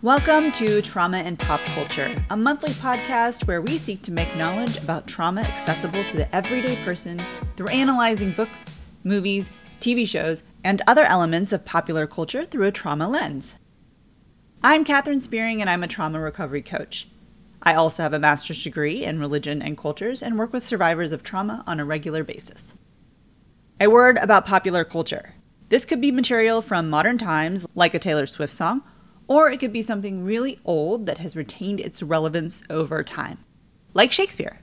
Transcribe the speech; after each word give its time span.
Welcome 0.00 0.52
to 0.52 0.80
Trauma 0.80 1.16
and 1.16 1.36
Pop 1.36 1.58
Culture, 1.66 2.14
a 2.30 2.36
monthly 2.36 2.70
podcast 2.74 3.48
where 3.48 3.60
we 3.60 3.78
seek 3.78 4.00
to 4.02 4.12
make 4.12 4.36
knowledge 4.36 4.76
about 4.78 5.08
trauma 5.08 5.40
accessible 5.40 6.04
to 6.04 6.16
the 6.16 6.32
everyday 6.32 6.76
person 6.84 7.20
through 7.56 7.66
analyzing 7.66 8.30
books, 8.30 8.78
movies, 9.02 9.50
TV 9.80 10.06
shows, 10.06 10.44
and 10.62 10.82
other 10.86 11.02
elements 11.02 11.52
of 11.52 11.64
popular 11.64 12.06
culture 12.06 12.44
through 12.44 12.68
a 12.68 12.70
trauma 12.70 13.08
lens. 13.08 13.56
I'm 14.62 14.84
Katherine 14.84 15.20
Spearing, 15.20 15.60
and 15.60 15.68
I'm 15.68 15.82
a 15.82 15.88
trauma 15.88 16.20
recovery 16.20 16.62
coach. 16.62 17.08
I 17.64 17.74
also 17.74 18.04
have 18.04 18.14
a 18.14 18.20
master's 18.20 18.62
degree 18.62 19.02
in 19.02 19.18
religion 19.18 19.60
and 19.60 19.76
cultures 19.76 20.22
and 20.22 20.38
work 20.38 20.52
with 20.52 20.64
survivors 20.64 21.10
of 21.10 21.24
trauma 21.24 21.64
on 21.66 21.80
a 21.80 21.84
regular 21.84 22.22
basis. 22.22 22.72
A 23.80 23.88
word 23.88 24.16
about 24.18 24.46
popular 24.46 24.84
culture. 24.84 25.34
This 25.70 25.84
could 25.84 26.00
be 26.00 26.12
material 26.12 26.62
from 26.62 26.88
modern 26.88 27.18
times, 27.18 27.66
like 27.74 27.94
a 27.94 27.98
Taylor 27.98 28.26
Swift 28.26 28.52
song, 28.52 28.84
or 29.28 29.50
it 29.50 29.60
could 29.60 29.72
be 29.72 29.82
something 29.82 30.24
really 30.24 30.58
old 30.64 31.06
that 31.06 31.18
has 31.18 31.36
retained 31.36 31.78
its 31.78 32.02
relevance 32.02 32.64
over 32.68 33.04
time, 33.04 33.44
like 33.94 34.10
Shakespeare. 34.10 34.58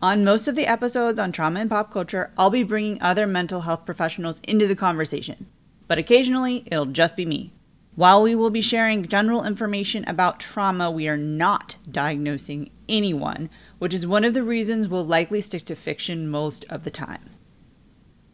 On 0.00 0.24
most 0.24 0.48
of 0.48 0.56
the 0.56 0.66
episodes 0.66 1.18
on 1.18 1.30
trauma 1.30 1.60
and 1.60 1.70
pop 1.70 1.92
culture, 1.92 2.32
I'll 2.38 2.50
be 2.50 2.62
bringing 2.62 3.00
other 3.02 3.26
mental 3.26 3.60
health 3.60 3.84
professionals 3.84 4.40
into 4.44 4.66
the 4.66 4.74
conversation, 4.74 5.46
but 5.86 5.98
occasionally 5.98 6.64
it'll 6.66 6.86
just 6.86 7.16
be 7.16 7.26
me. 7.26 7.52
While 7.94 8.22
we 8.22 8.34
will 8.34 8.50
be 8.50 8.62
sharing 8.62 9.06
general 9.06 9.44
information 9.44 10.04
about 10.08 10.40
trauma, 10.40 10.90
we 10.90 11.08
are 11.08 11.16
not 11.18 11.76
diagnosing 11.90 12.70
anyone, 12.88 13.50
which 13.78 13.92
is 13.92 14.06
one 14.06 14.24
of 14.24 14.32
the 14.32 14.42
reasons 14.42 14.88
we'll 14.88 15.04
likely 15.04 15.42
stick 15.42 15.66
to 15.66 15.76
fiction 15.76 16.26
most 16.26 16.64
of 16.70 16.84
the 16.84 16.90
time. 16.90 17.30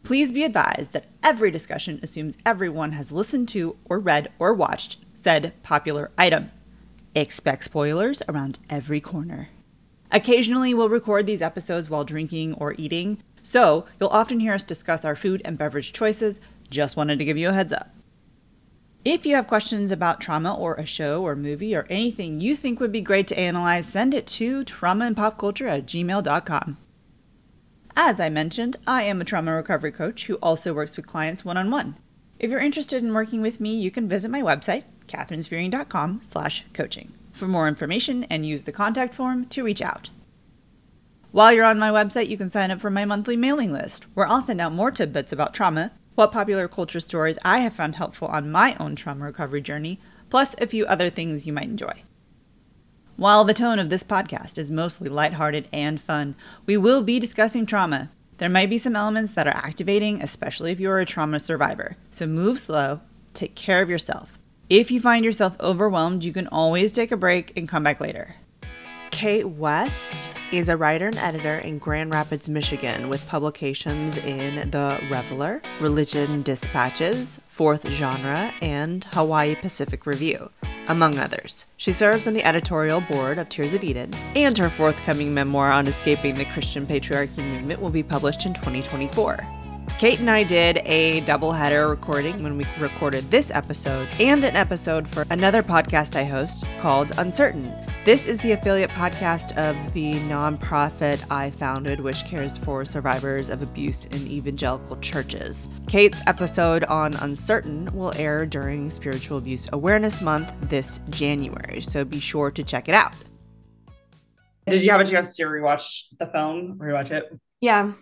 Please 0.03 0.31
be 0.31 0.45
advised 0.45 0.93
that 0.93 1.07
every 1.21 1.51
discussion 1.51 1.99
assumes 2.01 2.37
everyone 2.45 2.93
has 2.93 3.11
listened 3.11 3.49
to 3.49 3.75
or 3.85 3.99
read 3.99 4.31
or 4.39 4.53
watched 4.53 4.97
said 5.21 5.53
popular 5.63 6.11
item. 6.17 6.51
Expect 7.15 7.63
spoilers 7.63 8.21
around 8.27 8.59
every 8.69 9.01
corner. 9.01 9.49
Occasionally, 10.11 10.73
we'll 10.73 10.89
record 10.89 11.25
these 11.25 11.41
episodes 11.41 11.89
while 11.89 12.03
drinking 12.03 12.53
or 12.55 12.75
eating, 12.77 13.21
so 13.43 13.85
you'll 13.99 14.09
often 14.09 14.39
hear 14.39 14.53
us 14.53 14.63
discuss 14.63 15.05
our 15.05 15.15
food 15.15 15.41
and 15.45 15.57
beverage 15.57 15.93
choices. 15.93 16.39
Just 16.69 16.97
wanted 16.97 17.19
to 17.19 17.25
give 17.25 17.37
you 17.37 17.49
a 17.49 17.53
heads 17.53 17.73
up. 17.73 17.91
If 19.05 19.25
you 19.25 19.35
have 19.35 19.47
questions 19.47 19.91
about 19.91 20.19
trauma 20.19 20.53
or 20.53 20.75
a 20.75 20.85
show 20.85 21.23
or 21.23 21.35
movie 21.35 21.73
or 21.73 21.87
anything 21.89 22.41
you 22.41 22.55
think 22.55 22.79
would 22.79 22.91
be 22.91 23.01
great 23.01 23.27
to 23.27 23.39
analyze, 23.39 23.87
send 23.87 24.13
it 24.13 24.27
to 24.27 24.65
traumaandpopculture 24.65 25.69
at 25.69 25.85
gmail.com. 25.85 26.77
As 27.95 28.19
I 28.19 28.29
mentioned, 28.29 28.75
I 28.85 29.03
am 29.03 29.21
a 29.21 29.25
trauma 29.25 29.55
recovery 29.55 29.91
coach 29.91 30.25
who 30.25 30.35
also 30.35 30.73
works 30.73 30.95
with 30.97 31.07
clients 31.07 31.45
one 31.45 31.57
on 31.57 31.71
one. 31.71 31.95
If 32.39 32.49
you're 32.49 32.61
interested 32.61 33.03
in 33.03 33.13
working 33.13 33.41
with 33.41 33.59
me, 33.59 33.75
you 33.75 33.91
can 33.91 34.07
visit 34.07 34.31
my 34.31 34.41
website, 34.41 34.85
katherinespearing.com 35.07 36.21
slash 36.23 36.65
coaching 36.73 37.11
for 37.33 37.47
more 37.47 37.67
information 37.67 38.23
and 38.25 38.45
use 38.45 38.63
the 38.63 38.71
contact 38.71 39.13
form 39.13 39.45
to 39.47 39.63
reach 39.63 39.81
out. 39.81 40.09
While 41.31 41.51
you're 41.51 41.65
on 41.65 41.77
my 41.77 41.89
website, 41.89 42.29
you 42.29 42.37
can 42.37 42.49
sign 42.49 42.71
up 42.71 42.79
for 42.79 42.89
my 42.89 43.05
monthly 43.05 43.35
mailing 43.35 43.73
list, 43.73 44.05
where 44.13 44.25
I'll 44.25 44.41
send 44.41 44.61
out 44.61 44.73
more 44.73 44.89
tidbits 44.89 45.33
about 45.33 45.53
trauma, 45.53 45.91
what 46.15 46.31
popular 46.31 46.67
culture 46.67 46.99
stories 47.01 47.37
I 47.43 47.59
have 47.59 47.73
found 47.73 47.97
helpful 47.97 48.29
on 48.29 48.51
my 48.51 48.75
own 48.79 48.95
trauma 48.95 49.25
recovery 49.25 49.61
journey, 49.61 49.99
plus 50.29 50.55
a 50.59 50.67
few 50.67 50.85
other 50.85 51.09
things 51.09 51.45
you 51.45 51.53
might 51.53 51.69
enjoy. 51.69 52.03
While 53.15 53.43
the 53.43 53.53
tone 53.53 53.79
of 53.79 53.89
this 53.89 54.03
podcast 54.03 54.57
is 54.57 54.71
mostly 54.71 55.09
lighthearted 55.09 55.67
and 55.73 56.01
fun, 56.01 56.35
we 56.65 56.77
will 56.77 57.03
be 57.03 57.19
discussing 57.19 57.65
trauma. 57.65 58.09
There 58.39 58.47
might 58.47 58.69
be 58.69 58.77
some 58.77 58.95
elements 58.95 59.33
that 59.33 59.47
are 59.47 59.55
activating, 59.55 60.21
especially 60.21 60.71
if 60.71 60.79
you're 60.79 60.99
a 60.99 61.05
trauma 61.05 61.41
survivor. 61.41 61.97
So 62.09 62.25
move 62.25 62.57
slow, 62.57 63.01
take 63.33 63.53
care 63.53 63.81
of 63.81 63.89
yourself. 63.89 64.39
If 64.69 64.91
you 64.91 65.01
find 65.01 65.25
yourself 65.25 65.57
overwhelmed, 65.59 66.23
you 66.23 66.31
can 66.31 66.47
always 66.47 66.93
take 66.93 67.11
a 67.11 67.17
break 67.17 67.51
and 67.57 67.67
come 67.67 67.83
back 67.83 67.99
later. 67.99 68.35
Cait 69.11 69.43
West 69.43 70.29
is 70.53 70.69
a 70.69 70.77
writer 70.77 71.07
and 71.07 71.17
editor 71.17 71.57
in 71.57 71.79
Grand 71.79 72.13
Rapids, 72.13 72.47
Michigan, 72.47 73.09
with 73.09 73.27
publications 73.27 74.17
in 74.23 74.69
The 74.71 74.97
Reveler, 75.11 75.61
Religion 75.81 76.41
Dispatches, 76.41 77.41
Fourth 77.47 77.85
Genre, 77.89 78.53
and 78.61 79.03
Hawaii 79.11 79.55
Pacific 79.55 80.05
Review, 80.05 80.49
among 80.89 81.17
others. 81.17 81.65
She 81.77 81.93
serves 81.93 82.27
on 82.27 82.33
the 82.33 82.43
editorial 82.43 82.99
board 82.99 83.37
of 83.37 83.47
Tears 83.47 83.73
of 83.73 83.83
Eden, 83.83 84.13
and 84.35 84.57
her 84.57 84.69
forthcoming 84.69 85.33
memoir 85.33 85.71
on 85.71 85.87
escaping 85.87 86.35
the 86.35 86.45
Christian 86.45 86.85
patriarchy 86.85 87.37
movement 87.37 87.81
will 87.81 87.89
be 87.89 88.03
published 88.03 88.45
in 88.45 88.53
2024. 88.53 89.37
Cait 89.97 90.19
and 90.19 90.29
I 90.29 90.43
did 90.43 90.81
a 90.85 91.21
doubleheader 91.21 91.89
recording 91.89 92.41
when 92.41 92.57
we 92.57 92.65
recorded 92.79 93.29
this 93.29 93.51
episode 93.51 94.07
and 94.19 94.43
an 94.43 94.55
episode 94.55 95.07
for 95.07 95.25
another 95.29 95.61
podcast 95.61 96.15
I 96.15 96.23
host 96.23 96.65
called 96.79 97.11
Uncertain. 97.17 97.73
This 98.05 98.27
is 98.27 98.39
the 98.39 98.53
affiliate 98.53 98.89
podcast 98.89 99.55
of 99.57 99.93
the 99.93 100.13
nonprofit 100.13 101.23
I 101.29 101.51
founded, 101.51 101.99
which 101.99 102.25
cares 102.25 102.57
for 102.57 102.85
survivors 102.85 103.49
of 103.49 103.61
abuse 103.61 104.05
in 104.05 104.27
evangelical 104.27 104.97
churches. 104.97 105.69
Cait's 105.87 106.21
episode 106.25 106.83
on 106.85 107.13
Uncertain 107.15 107.93
will 107.93 108.13
air 108.15 108.45
during 108.45 108.89
Spiritual 108.89 109.37
Abuse 109.37 109.67
Awareness 109.73 110.21
Month 110.21 110.53
this 110.61 110.99
January, 111.09 111.81
so 111.81 112.03
be 112.05 112.19
sure 112.19 112.51
to 112.51 112.63
check 112.63 112.89
it 112.89 112.95
out. 112.95 113.13
Did 114.67 114.83
you 114.83 114.91
have 114.91 115.01
a 115.01 115.05
chance 115.05 115.35
to 115.35 115.43
rewatch 115.43 116.03
the 116.17 116.27
film? 116.27 116.77
Rewatch 116.77 117.11
it? 117.11 117.37
Yeah. 117.61 117.83
Mm. 117.83 117.93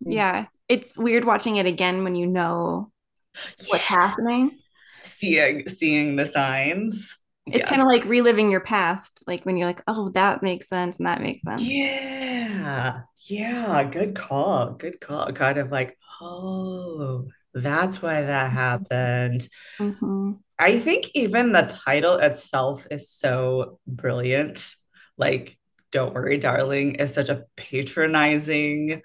Yeah 0.00 0.46
it's 0.68 0.98
weird 0.98 1.24
watching 1.24 1.56
it 1.56 1.66
again 1.66 2.04
when 2.04 2.14
you 2.14 2.26
know 2.26 2.90
yeah. 3.34 3.66
what's 3.68 3.84
happening. 3.84 4.58
Seeing 5.02 5.68
seeing 5.68 6.16
the 6.16 6.26
signs. 6.26 7.16
It's 7.46 7.58
yeah. 7.58 7.68
kind 7.68 7.80
of 7.80 7.86
like 7.86 8.04
reliving 8.04 8.50
your 8.50 8.60
past, 8.60 9.22
like 9.26 9.44
when 9.44 9.56
you're 9.56 9.68
like, 9.68 9.82
oh, 9.86 10.08
that 10.10 10.42
makes 10.42 10.68
sense 10.68 10.98
and 10.98 11.06
that 11.06 11.20
makes 11.20 11.44
sense. 11.44 11.62
Yeah. 11.62 13.02
Yeah. 13.28 13.84
Good 13.84 14.16
call. 14.16 14.72
Good 14.72 15.00
call. 15.00 15.30
Kind 15.32 15.58
of 15.58 15.70
like, 15.70 15.96
oh, 16.20 17.28
that's 17.54 18.02
why 18.02 18.22
that 18.22 18.50
happened. 18.50 19.48
Mm-hmm. 19.78 20.32
I 20.58 20.78
think 20.78 21.10
even 21.14 21.52
the 21.52 21.62
title 21.62 22.16
itself 22.16 22.86
is 22.90 23.10
so 23.10 23.78
brilliant. 23.86 24.74
Like, 25.16 25.56
don't 25.92 26.14
worry, 26.14 26.38
darling, 26.38 26.96
is 26.96 27.14
such 27.14 27.28
a 27.28 27.44
patronizing 27.54 29.02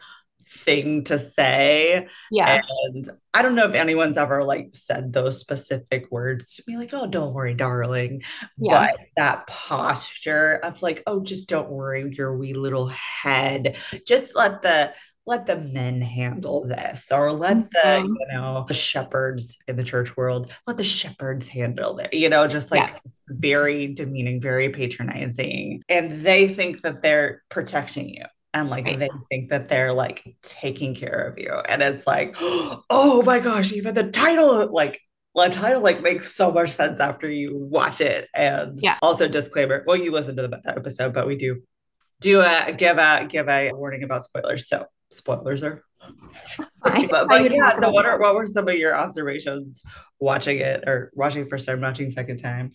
thing 0.52 1.04
to 1.06 1.18
say. 1.18 2.08
Yeah. 2.30 2.62
And 2.86 3.10
I 3.34 3.42
don't 3.42 3.56
know 3.56 3.70
if 3.70 3.76
anyone's 3.76 4.18
ever 4.18 4.44
like 4.44 4.72
said 4.74 5.14
those 5.14 5.40
specific 5.40 6.12
words 6.12 6.56
to 6.56 6.64
me, 6.68 6.78
like, 6.78 6.94
oh, 6.94 7.08
don't 7.08 7.34
worry, 7.34 7.54
darling. 7.54 8.24
Yeah. 8.58 8.88
But 8.88 9.00
that 9.18 9.48
posture 9.48 10.60
of 10.64 10.82
like, 10.82 11.04
oh, 11.08 11.22
just 11.22 11.50
don't 11.50 11.70
worry, 11.70 12.12
your 12.12 12.38
wee 12.38 12.54
little 12.54 12.88
head. 12.88 13.78
Just 14.06 14.36
let 14.36 14.62
the 14.62 14.94
let 15.28 15.46
the 15.46 15.56
men 15.56 16.02
handle 16.02 16.66
this 16.68 17.12
or 17.12 17.32
let 17.32 17.58
the 17.70 17.80
mm-hmm. 17.84 18.08
you 18.08 18.28
know 18.34 18.66
the 18.68 18.74
shepherds 18.74 19.58
in 19.68 19.76
the 19.76 19.84
church 19.84 20.18
world 20.18 20.52
let 20.66 20.78
the 20.78 20.84
shepherds 20.84 21.48
handle 21.48 22.00
it 22.00 22.12
you 22.12 22.28
know 22.28 22.48
just 22.48 22.72
like 22.72 22.90
yeah. 22.90 23.12
very 23.28 23.94
demeaning 23.94 24.42
very 24.42 24.70
patronizing 24.70 25.84
and 25.90 26.12
they 26.22 26.48
think 26.48 26.82
that 26.82 27.04
they're 27.04 27.44
protecting 27.50 28.10
you 28.10 28.26
and 28.54 28.70
like 28.70 28.86
right. 28.86 29.00
they 29.00 29.10
think 29.30 29.50
that 29.50 29.70
they're 29.70 29.94
like 29.94 30.36
taking 30.42 30.94
care 30.94 31.28
of 31.28 31.40
you 31.40 31.52
and 31.70 31.82
it's 31.82 32.06
like 32.06 32.36
oh 32.40 33.24
my 33.26 33.40
gosh 33.40 33.72
even 33.72 33.94
the 33.94 34.10
title 34.12 34.72
like 34.72 35.00
the 35.36 35.50
title 35.50 35.82
like 35.82 36.02
makes 36.02 36.36
so 36.36 36.52
much 36.52 36.72
sense 36.72 37.00
after 37.00 37.30
you 37.30 37.56
watch 37.56 38.02
it. 38.02 38.28
And 38.34 38.78
yeah. 38.82 38.98
also 39.02 39.28
disclaimer 39.28 39.84
well 39.88 39.96
you 39.96 40.12
listen 40.12 40.36
to 40.36 40.48
the 40.48 40.62
episode 40.66 41.14
but 41.14 41.28
we 41.28 41.36
do 41.36 41.62
do 42.20 42.42
a 42.42 42.74
give 42.78 42.98
a 42.98 43.26
give 43.28 43.48
a 43.48 43.72
warning 43.74 44.04
about 44.04 44.26
spoilers 44.26 44.68
so 44.68 44.86
spoilers 45.10 45.64
are 45.64 45.84
but, 46.84 47.30
but 47.30 47.52
yeah 47.52 47.80
so 47.80 47.90
what 47.90 48.06
are 48.06 48.20
what 48.20 48.36
were 48.36 48.46
some 48.46 48.68
of 48.68 48.76
your 48.76 48.96
observations 48.96 49.84
watching 50.20 50.60
it 50.60 50.84
or 50.88 51.12
watching 51.16 51.48
first 51.48 51.68
time 51.68 51.82
watching 51.82 52.12
second 52.12 52.38
time? 52.38 52.72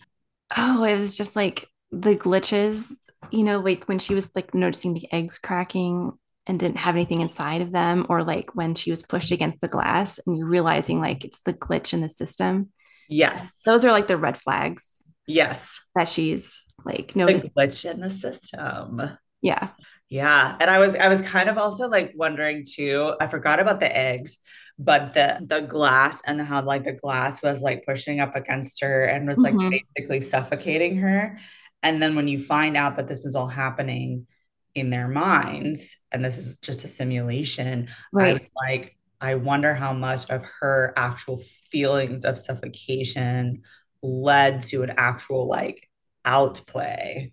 Oh 0.55 0.83
it 0.83 0.97
was 0.97 1.15
just 1.15 1.35
like 1.35 1.67
the 1.91 2.15
glitches 2.15 2.91
you 3.31 3.43
know, 3.43 3.59
like 3.59 3.85
when 3.85 3.99
she 3.99 4.13
was 4.13 4.29
like 4.35 4.53
noticing 4.53 4.93
the 4.93 5.11
eggs 5.11 5.37
cracking 5.37 6.11
and 6.45 6.59
didn't 6.59 6.77
have 6.77 6.95
anything 6.95 7.21
inside 7.21 7.61
of 7.61 7.71
them, 7.71 8.05
or 8.09 8.23
like 8.23 8.55
when 8.55 8.75
she 8.75 8.89
was 8.89 9.03
pushed 9.03 9.31
against 9.31 9.61
the 9.61 9.67
glass 9.67 10.19
and 10.25 10.37
you're 10.37 10.47
realizing 10.47 11.01
like 11.01 11.25
it's 11.25 11.41
the 11.43 11.53
glitch 11.53 11.93
in 11.93 12.01
the 12.01 12.09
system. 12.09 12.69
Yes. 13.09 13.59
Those 13.65 13.85
are 13.85 13.91
like 13.91 14.07
the 14.07 14.17
red 14.17 14.37
flags. 14.37 15.03
Yes. 15.27 15.81
That 15.95 16.09
she's 16.09 16.63
like 16.85 17.15
noticing. 17.15 17.51
The 17.55 17.61
glitch 17.61 17.89
in 17.89 17.99
the 17.99 18.09
system. 18.09 19.01
Yeah. 19.41 19.69
Yeah. 20.09 20.55
And 20.59 20.69
I 20.69 20.79
was 20.79 20.95
I 20.95 21.09
was 21.09 21.21
kind 21.21 21.49
of 21.49 21.57
also 21.57 21.89
like 21.89 22.13
wondering 22.15 22.65
too, 22.65 23.13
I 23.19 23.27
forgot 23.27 23.59
about 23.59 23.81
the 23.81 23.95
eggs, 23.95 24.37
but 24.79 25.13
the 25.13 25.39
the 25.45 25.61
glass 25.61 26.21
and 26.25 26.41
how 26.41 26.63
like 26.63 26.85
the 26.85 26.93
glass 26.93 27.41
was 27.41 27.61
like 27.61 27.85
pushing 27.85 28.21
up 28.21 28.35
against 28.35 28.81
her 28.81 29.03
and 29.03 29.27
was 29.27 29.37
like 29.37 29.53
mm-hmm. 29.53 29.75
basically 29.95 30.21
suffocating 30.21 30.97
her. 30.97 31.37
And 31.83 32.01
then 32.01 32.15
when 32.15 32.27
you 32.27 32.39
find 32.39 32.75
out 32.75 32.95
that 32.95 33.07
this 33.07 33.25
is 33.25 33.35
all 33.35 33.47
happening 33.47 34.27
in 34.75 34.89
their 34.89 35.07
minds 35.07 35.95
and 36.11 36.23
this 36.23 36.37
is 36.37 36.57
just 36.59 36.83
a 36.83 36.87
simulation, 36.87 37.89
right. 38.11 38.49
I 38.57 38.69
like, 38.69 38.97
I 39.19 39.35
wonder 39.35 39.73
how 39.73 39.93
much 39.93 40.29
of 40.29 40.43
her 40.61 40.93
actual 40.95 41.39
feelings 41.71 42.25
of 42.25 42.37
suffocation 42.37 43.63
led 44.01 44.63
to 44.63 44.83
an 44.83 44.93
actual 44.97 45.47
like 45.47 45.89
outplay 46.25 47.31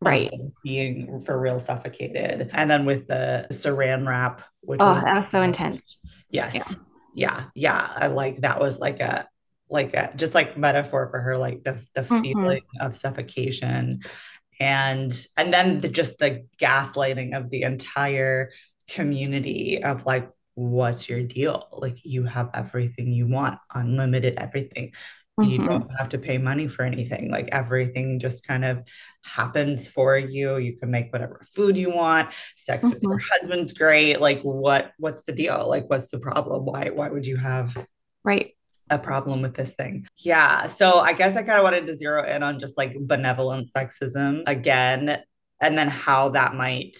right. 0.00 0.32
being 0.62 1.20
for 1.24 1.38
real 1.38 1.58
suffocated. 1.58 2.50
And 2.52 2.70
then 2.70 2.84
with 2.84 3.06
the 3.06 3.46
saran 3.50 4.06
wrap 4.06 4.42
which 4.62 4.80
oh 4.80 4.88
was 4.88 5.02
that 5.02 5.22
was 5.22 5.30
so 5.30 5.42
intense. 5.50 5.98
Yes. 6.30 6.54
Yeah. 6.54 6.64
yeah. 7.14 7.44
Yeah. 7.54 7.92
I 7.94 8.06
like 8.08 8.40
that 8.42 8.60
was 8.60 8.78
like 8.78 9.00
a 9.00 9.28
like 9.72 9.94
a 9.94 10.12
just 10.14 10.34
like 10.34 10.56
metaphor 10.56 11.08
for 11.10 11.20
her 11.20 11.36
like 11.36 11.64
the 11.64 11.82
the 11.94 12.02
mm-hmm. 12.02 12.22
feeling 12.22 12.62
of 12.80 12.94
suffocation 12.94 14.00
and 14.60 15.26
and 15.36 15.52
then 15.52 15.78
the, 15.78 15.88
just 15.88 16.18
the 16.18 16.44
gaslighting 16.60 17.36
of 17.36 17.50
the 17.50 17.62
entire 17.62 18.50
community 18.88 19.82
of 19.82 20.04
like 20.04 20.28
what's 20.54 21.08
your 21.08 21.22
deal 21.22 21.66
like 21.72 22.04
you 22.04 22.24
have 22.24 22.50
everything 22.54 23.10
you 23.10 23.26
want 23.26 23.58
unlimited 23.74 24.34
everything 24.36 24.92
mm-hmm. 25.40 25.50
you 25.50 25.58
don't 25.58 25.88
have 25.98 26.10
to 26.10 26.18
pay 26.18 26.36
money 26.36 26.68
for 26.68 26.82
anything 26.82 27.30
like 27.30 27.48
everything 27.52 28.18
just 28.18 28.46
kind 28.46 28.64
of 28.64 28.82
happens 29.24 29.88
for 29.88 30.18
you 30.18 30.58
you 30.58 30.76
can 30.76 30.90
make 30.90 31.10
whatever 31.10 31.42
food 31.54 31.78
you 31.78 31.90
want 31.90 32.28
sex 32.54 32.84
mm-hmm. 32.84 32.92
with 32.92 33.02
your 33.02 33.14
mm-hmm. 33.14 33.26
husband's 33.32 33.72
great 33.72 34.20
like 34.20 34.42
what 34.42 34.92
what's 34.98 35.22
the 35.22 35.32
deal 35.32 35.64
like 35.66 35.88
what's 35.88 36.10
the 36.10 36.18
problem 36.18 36.66
why 36.66 36.90
why 36.92 37.08
would 37.08 37.26
you 37.26 37.36
have 37.36 37.86
right 38.22 38.54
a 38.92 38.98
problem 38.98 39.42
with 39.42 39.54
this 39.54 39.74
thing. 39.74 40.06
Yeah. 40.18 40.66
So 40.66 41.00
I 41.00 41.12
guess 41.12 41.36
I 41.36 41.42
kind 41.42 41.58
of 41.58 41.64
wanted 41.64 41.86
to 41.86 41.96
zero 41.96 42.24
in 42.24 42.42
on 42.42 42.58
just 42.58 42.76
like 42.76 42.94
benevolent 42.98 43.70
sexism 43.74 44.42
again, 44.46 45.18
and 45.60 45.78
then 45.78 45.88
how 45.88 46.30
that 46.30 46.54
might 46.54 46.98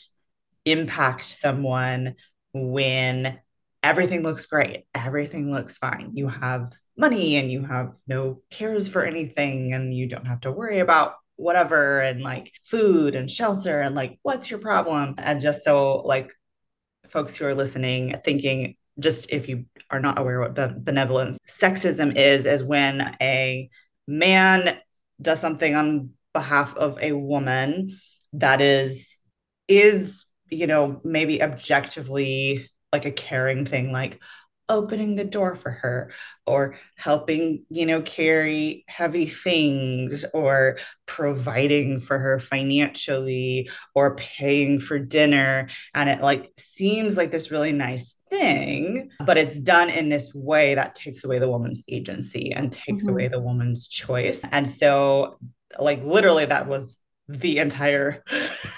impact 0.64 1.24
someone 1.24 2.14
when 2.52 3.38
everything 3.82 4.22
looks 4.22 4.46
great, 4.46 4.84
everything 4.94 5.50
looks 5.50 5.78
fine. 5.78 6.10
You 6.12 6.28
have 6.28 6.72
money 6.96 7.36
and 7.36 7.50
you 7.50 7.64
have 7.64 7.92
no 8.06 8.42
cares 8.50 8.88
for 8.88 9.04
anything, 9.04 9.72
and 9.72 9.94
you 9.94 10.08
don't 10.08 10.26
have 10.26 10.40
to 10.42 10.52
worry 10.52 10.80
about 10.80 11.14
whatever 11.36 12.00
and 12.00 12.22
like 12.22 12.52
food 12.62 13.14
and 13.14 13.30
shelter 13.30 13.80
and 13.80 13.94
like 13.94 14.18
what's 14.22 14.50
your 14.50 14.60
problem 14.60 15.14
and 15.18 15.40
just 15.40 15.64
so 15.64 15.96
like 16.04 16.30
folks 17.08 17.36
who 17.36 17.44
are 17.46 17.54
listening 17.54 18.14
thinking 18.24 18.76
just 18.98 19.30
if 19.30 19.48
you 19.48 19.64
are 19.90 20.00
not 20.00 20.18
aware 20.18 20.40
what 20.40 20.54
the 20.54 20.74
benevolent 20.78 21.38
sexism 21.48 22.16
is, 22.16 22.46
is 22.46 22.64
when 22.64 23.16
a 23.20 23.68
man 24.06 24.78
does 25.20 25.40
something 25.40 25.74
on 25.74 26.10
behalf 26.32 26.76
of 26.76 26.98
a 27.00 27.12
woman 27.12 27.98
that 28.32 28.60
is 28.60 29.16
is 29.68 30.24
you 30.50 30.66
know 30.66 31.00
maybe 31.04 31.42
objectively 31.42 32.68
like 32.92 33.04
a 33.04 33.12
caring 33.12 33.64
thing 33.64 33.92
like 33.92 34.20
opening 34.68 35.16
the 35.16 35.24
door 35.24 35.54
for 35.56 35.70
her 35.70 36.10
or 36.46 36.78
helping 36.96 37.64
you 37.68 37.84
know 37.84 38.00
carry 38.02 38.84
heavy 38.88 39.26
things 39.26 40.24
or 40.32 40.78
providing 41.06 42.00
for 42.00 42.18
her 42.18 42.38
financially 42.38 43.68
or 43.94 44.16
paying 44.16 44.80
for 44.80 44.98
dinner. 44.98 45.68
And 45.94 46.08
it 46.08 46.22
like 46.22 46.52
seems 46.56 47.16
like 47.16 47.30
this 47.30 47.50
really 47.50 47.72
nice 47.72 48.14
thing 48.32 49.10
but 49.26 49.36
it's 49.36 49.58
done 49.58 49.90
in 49.90 50.08
this 50.08 50.32
way 50.34 50.74
that 50.74 50.94
takes 50.94 51.24
away 51.24 51.38
the 51.38 51.48
woman's 51.48 51.82
agency 51.88 52.52
and 52.52 52.72
takes 52.72 53.02
mm-hmm. 53.02 53.10
away 53.10 53.28
the 53.28 53.40
woman's 53.40 53.88
choice. 53.88 54.40
And 54.50 54.68
so 54.68 55.38
like 55.78 56.02
literally 56.02 56.44
that 56.46 56.66
was 56.66 56.98
the 57.28 57.58
entire 57.58 58.24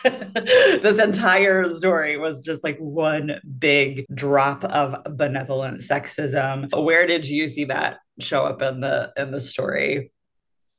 this 0.04 1.00
entire 1.00 1.68
story 1.70 2.16
was 2.16 2.44
just 2.44 2.62
like 2.62 2.78
one 2.78 3.40
big 3.58 4.04
drop 4.14 4.64
of 4.64 5.16
benevolent 5.16 5.80
sexism. 5.80 6.68
Where 6.84 7.06
did 7.06 7.26
you 7.26 7.48
see 7.48 7.64
that 7.64 7.98
show 8.20 8.44
up 8.44 8.62
in 8.62 8.80
the 8.80 9.12
in 9.16 9.30
the 9.30 9.40
story? 9.40 10.12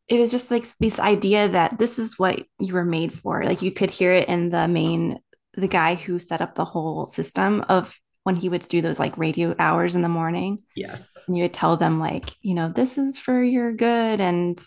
It 0.07 0.19
was 0.19 0.29
just 0.29 0.51
like 0.51 0.65
this 0.79 0.99
idea 0.99 1.49
that 1.49 1.79
this 1.79 1.97
is 1.97 2.19
what 2.19 2.45
you 2.59 2.75
were 2.75 2.85
made 2.85 3.11
for. 3.11 3.43
Like 3.43 3.63
you 3.63 3.71
could 3.71 3.89
hear 3.89 4.13
it 4.13 4.29
in 4.29 4.49
the 4.49 4.67
main 4.67 5.19
the 5.55 5.67
guy 5.67 5.95
who 5.95 6.19
set 6.19 6.41
up 6.41 6.55
the 6.55 6.65
whole 6.65 7.07
system 7.07 7.63
of 7.69 7.97
when 8.25 8.35
he 8.35 8.49
would 8.49 8.67
do 8.67 8.81
those 8.81 8.97
like 8.97 9.19
radio 9.19 9.55
hours 9.59 9.95
in 9.95 10.01
the 10.01 10.09
morning. 10.09 10.63
Yes. 10.75 11.15
And 11.27 11.37
you 11.37 11.43
would 11.43 11.53
tell 11.53 11.77
them 11.77 11.99
like 11.99 12.31
you 12.41 12.55
know 12.55 12.69
this 12.69 12.97
is 12.97 13.19
for 13.19 13.41
your 13.41 13.71
good 13.71 14.19
and 14.19 14.59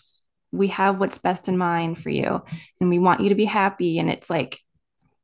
we 0.51 0.69
have 0.69 0.97
what's 0.97 1.17
best 1.17 1.49
in 1.49 1.57
mind 1.57 2.01
for 2.01 2.09
you 2.09 2.41
and 2.79 2.89
we 2.89 2.99
want 2.99 3.19
you 3.19 3.29
to 3.29 3.35
be 3.35 3.45
happy. 3.45 3.99
And 3.99 4.09
it's 4.09 4.29
like 4.29 4.59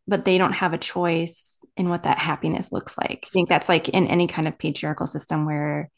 but 0.05 0.25
they 0.25 0.37
don't 0.37 0.51
have 0.51 0.73
a 0.73 0.77
choice 0.77 1.59
in 1.77 1.87
what 1.87 2.03
that 2.03 2.19
happiness 2.19 2.73
looks 2.73 2.97
like. 2.97 3.23
I 3.25 3.29
think 3.29 3.47
that's 3.47 3.69
like 3.69 3.87
in 3.89 4.05
any 4.07 4.27
kind 4.27 4.49
of 4.49 4.57
patriarchal 4.57 5.07
system 5.07 5.45
where 5.45 5.89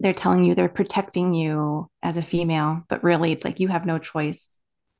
they're 0.00 0.12
telling 0.12 0.42
you 0.42 0.56
they're 0.56 0.68
protecting 0.68 1.34
you 1.34 1.88
as 2.02 2.16
a 2.16 2.22
female 2.22 2.84
but 2.88 3.04
really 3.04 3.30
it's 3.30 3.44
like 3.44 3.60
you 3.60 3.68
have 3.68 3.86
no 3.86 3.98
choice 3.98 4.48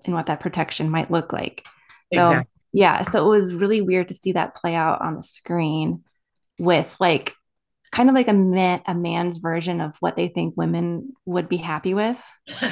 in 0.04 0.14
what 0.14 0.26
that 0.26 0.38
protection 0.38 0.88
might 0.88 1.10
look 1.10 1.32
like. 1.32 1.66
So 2.14 2.20
exactly. 2.20 2.50
yeah 2.72 3.02
so 3.02 3.26
it 3.26 3.28
was 3.28 3.54
really 3.54 3.80
weird 3.80 4.06
to 4.06 4.14
see 4.14 4.32
that 4.32 4.54
play 4.54 4.76
out 4.76 5.02
on 5.02 5.16
the 5.16 5.22
screen 5.24 6.04
with 6.60 6.94
like 7.00 7.34
kind 7.92 8.08
of 8.08 8.14
like 8.14 8.28
a 8.28 8.32
man, 8.32 8.82
a 8.86 8.94
man's 8.94 9.38
version 9.38 9.80
of 9.80 9.96
what 10.00 10.16
they 10.16 10.28
think 10.28 10.54
women 10.56 11.12
would 11.24 11.48
be 11.48 11.56
happy 11.56 11.94
with. 11.94 12.22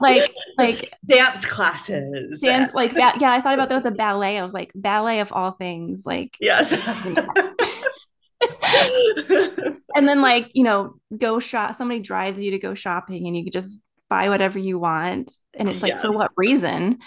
like 0.00 0.34
like 0.58 0.92
dance 1.06 1.46
classes. 1.46 2.40
Dance 2.40 2.74
like 2.74 2.94
that. 2.94 3.20
Yeah, 3.20 3.32
I 3.32 3.40
thought 3.40 3.54
about 3.54 3.68
that 3.68 3.84
with 3.84 3.92
a 3.92 3.96
ballet. 3.96 4.38
I 4.38 4.42
was 4.42 4.52
like, 4.52 4.72
ballet 4.74 5.20
of 5.20 5.32
all 5.32 5.52
things. 5.52 6.02
Like 6.04 6.36
yes. 6.40 6.72
and 9.94 10.08
then 10.08 10.20
like, 10.20 10.50
you 10.54 10.64
know, 10.64 10.94
go 11.16 11.38
shop 11.38 11.76
somebody 11.76 12.00
drives 12.00 12.42
you 12.42 12.50
to 12.52 12.58
go 12.58 12.74
shopping 12.74 13.26
and 13.26 13.36
you 13.36 13.44
could 13.44 13.52
just 13.52 13.78
buy 14.10 14.28
whatever 14.28 14.58
you 14.58 14.78
want. 14.78 15.32
And 15.54 15.68
it's 15.68 15.82
like, 15.82 15.92
yes. 15.92 16.02
for 16.02 16.12
what 16.12 16.32
reason? 16.36 16.98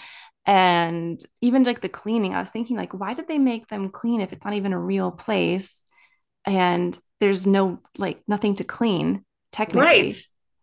And 0.46 1.20
even 1.40 1.64
like 1.64 1.80
the 1.80 1.88
cleaning 1.88 2.32
i 2.32 2.38
was 2.38 2.48
thinking 2.48 2.76
like 2.76 2.94
why 2.94 3.14
did 3.14 3.26
they 3.26 3.38
make 3.38 3.66
them 3.66 3.90
clean 3.90 4.20
if 4.20 4.32
it's 4.32 4.44
not 4.44 4.54
even 4.54 4.72
a 4.72 4.78
real 4.78 5.10
place? 5.10 5.82
And 6.44 6.96
there's 7.20 7.46
no 7.46 7.80
like 7.98 8.22
nothing 8.28 8.56
to 8.56 8.64
clean 8.64 9.24
technically. 9.52 9.82
Right. 9.82 10.14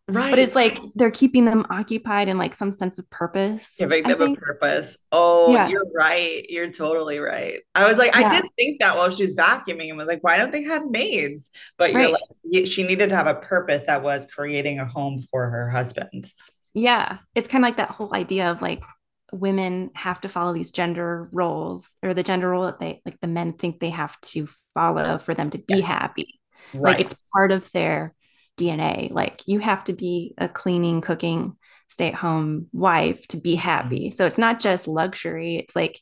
Right 0.09 0.31
but 0.31 0.39
it's 0.39 0.53
like 0.53 0.77
they're 0.95 1.11
keeping 1.11 1.45
them 1.45 1.65
occupied 1.69 2.27
in 2.27 2.37
like 2.37 2.53
some 2.53 2.73
sense 2.73 2.99
of 2.99 3.09
purpose 3.09 3.75
giving 3.79 4.03
them 4.03 4.21
a 4.21 4.35
purpose. 4.35 4.97
Oh 5.13 5.53
yeah. 5.53 5.69
you're 5.69 5.89
right. 5.95 6.45
You're 6.49 6.71
totally 6.71 7.19
right. 7.19 7.61
I 7.73 7.87
was 7.87 7.97
like 7.97 8.13
yeah. 8.13 8.27
i 8.27 8.29
did 8.29 8.45
think 8.57 8.81
that 8.81 8.97
while 8.97 9.09
she 9.09 9.23
was 9.23 9.33
vacuuming 9.33 9.89
and 9.89 9.97
was 9.97 10.07
like 10.07 10.21
why 10.21 10.37
don't 10.37 10.51
they 10.51 10.63
have 10.63 10.89
maids? 10.89 11.51
But 11.77 11.93
you're 11.93 12.11
like 12.11 12.65
she 12.65 12.83
needed 12.83 13.09
to 13.09 13.15
have 13.15 13.27
a 13.27 13.35
purpose 13.35 13.83
that 13.87 14.03
was 14.03 14.25
creating 14.25 14.79
a 14.79 14.85
home 14.85 15.21
for 15.31 15.49
her 15.49 15.69
husband. 15.69 16.31
Yeah. 16.73 17.19
It's 17.33 17.47
kind 17.47 17.63
of 17.63 17.67
like 17.69 17.77
that 17.77 17.91
whole 17.91 18.13
idea 18.13 18.51
of 18.51 18.61
like 18.61 18.83
women 19.33 19.91
have 19.95 20.21
to 20.21 20.29
follow 20.29 20.53
these 20.53 20.71
gender 20.71 21.29
roles 21.31 21.93
or 22.03 22.13
the 22.13 22.23
gender 22.23 22.49
role 22.49 22.65
that 22.65 22.79
they 22.79 23.01
like 23.05 23.19
the 23.21 23.27
men 23.27 23.53
think 23.53 23.79
they 23.79 23.89
have 23.89 24.19
to 24.21 24.47
follow 24.73 25.17
for 25.17 25.33
them 25.33 25.49
to 25.49 25.57
be 25.57 25.75
yes. 25.75 25.85
happy. 25.85 26.39
Right. 26.73 26.97
Like 26.97 26.99
it's 26.99 27.29
part 27.31 27.51
of 27.51 27.69
their 27.71 28.13
DNA. 28.57 29.11
Like 29.11 29.41
you 29.45 29.59
have 29.59 29.83
to 29.85 29.93
be 29.93 30.33
a 30.37 30.47
cleaning, 30.47 31.01
cooking, 31.01 31.57
stay 31.87 32.09
at 32.09 32.15
home 32.15 32.67
wife 32.71 33.27
to 33.27 33.37
be 33.37 33.55
happy. 33.55 34.11
So 34.11 34.25
it's 34.25 34.37
not 34.37 34.59
just 34.59 34.87
luxury. 34.87 35.57
It's 35.57 35.75
like 35.75 35.99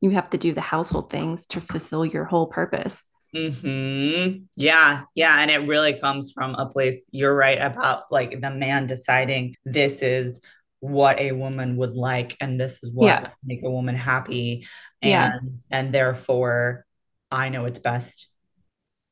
you 0.00 0.10
have 0.10 0.30
to 0.30 0.38
do 0.38 0.52
the 0.52 0.60
household 0.60 1.10
things 1.10 1.46
to 1.48 1.60
fulfill 1.60 2.04
your 2.04 2.24
whole 2.24 2.46
purpose. 2.46 3.02
Hmm. 3.34 4.44
Yeah. 4.56 5.02
Yeah. 5.14 5.36
And 5.38 5.50
it 5.50 5.68
really 5.68 5.94
comes 5.94 6.32
from 6.32 6.54
a 6.56 6.66
place. 6.66 7.04
You're 7.12 7.34
right 7.34 7.60
about 7.60 8.04
like 8.10 8.40
the 8.40 8.50
man 8.50 8.86
deciding 8.86 9.54
this 9.64 10.02
is 10.02 10.40
what 10.80 11.20
a 11.20 11.32
woman 11.32 11.76
would 11.76 11.94
like 11.94 12.36
and 12.40 12.58
this 12.58 12.78
is 12.82 12.90
what 12.92 13.06
yeah. 13.06 13.28
make 13.44 13.62
a 13.62 13.70
woman 13.70 13.94
happy 13.94 14.66
and 15.02 15.10
yeah. 15.10 15.38
and 15.70 15.94
therefore 15.94 16.84
i 17.30 17.48
know 17.48 17.66
it's 17.66 17.78
best 17.78 18.28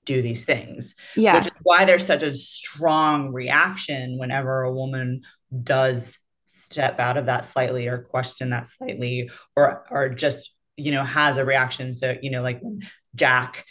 do 0.06 0.22
these 0.22 0.46
things 0.46 0.94
yeah 1.14 1.36
which 1.36 1.46
is 1.46 1.52
why 1.62 1.84
there's 1.84 2.06
such 2.06 2.22
a 2.22 2.34
strong 2.34 3.30
reaction 3.32 4.18
whenever 4.18 4.62
a 4.62 4.72
woman 4.72 5.20
does 5.62 6.18
step 6.46 6.98
out 6.98 7.18
of 7.18 7.26
that 7.26 7.44
slightly 7.44 7.86
or 7.86 7.98
question 7.98 8.50
that 8.50 8.66
slightly 8.66 9.30
or 9.54 9.84
or 9.90 10.08
just 10.08 10.52
you 10.76 10.90
know 10.90 11.04
has 11.04 11.36
a 11.36 11.44
reaction 11.44 11.92
so 11.92 12.16
you 12.22 12.30
know 12.30 12.40
like 12.40 12.60
when 12.60 12.80
jack 13.14 13.66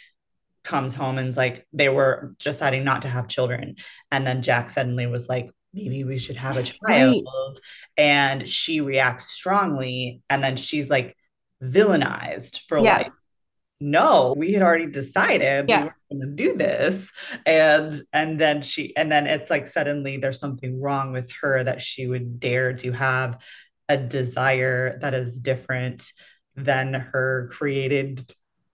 comes 0.62 0.94
home 0.94 1.18
and's 1.18 1.36
like 1.36 1.66
they 1.72 1.88
were 1.88 2.34
deciding 2.38 2.84
not 2.84 3.02
to 3.02 3.08
have 3.08 3.26
children 3.26 3.74
and 4.12 4.24
then 4.24 4.42
jack 4.42 4.70
suddenly 4.70 5.06
was 5.06 5.28
like 5.28 5.50
maybe 5.72 6.04
we 6.04 6.18
should 6.18 6.36
have 6.36 6.56
a 6.56 6.62
child 6.62 7.26
right. 7.26 7.58
and 7.96 8.48
she 8.48 8.80
reacts 8.80 9.26
strongly 9.26 10.22
and 10.30 10.42
then 10.42 10.56
she's 10.56 10.88
like 10.88 11.16
villainized 11.62 12.60
for 12.66 12.78
yeah. 12.78 12.98
like 12.98 13.12
no 13.80 14.34
we 14.36 14.52
had 14.52 14.62
already 14.62 14.86
decided 14.86 15.68
yeah. 15.68 15.80
we 15.80 15.84
were 15.84 15.94
going 16.10 16.20
to 16.20 16.34
do 16.34 16.56
this 16.56 17.10
and 17.46 18.00
and 18.12 18.40
then 18.40 18.62
she 18.62 18.96
and 18.96 19.10
then 19.10 19.26
it's 19.26 19.50
like 19.50 19.66
suddenly 19.66 20.16
there's 20.16 20.40
something 20.40 20.80
wrong 20.80 21.12
with 21.12 21.30
her 21.40 21.62
that 21.62 21.80
she 21.80 22.06
would 22.06 22.40
dare 22.40 22.72
to 22.72 22.90
have 22.92 23.40
a 23.88 23.96
desire 23.96 24.98
that 25.00 25.14
is 25.14 25.38
different 25.38 26.12
than 26.56 26.92
her 26.92 27.48
created 27.52 28.24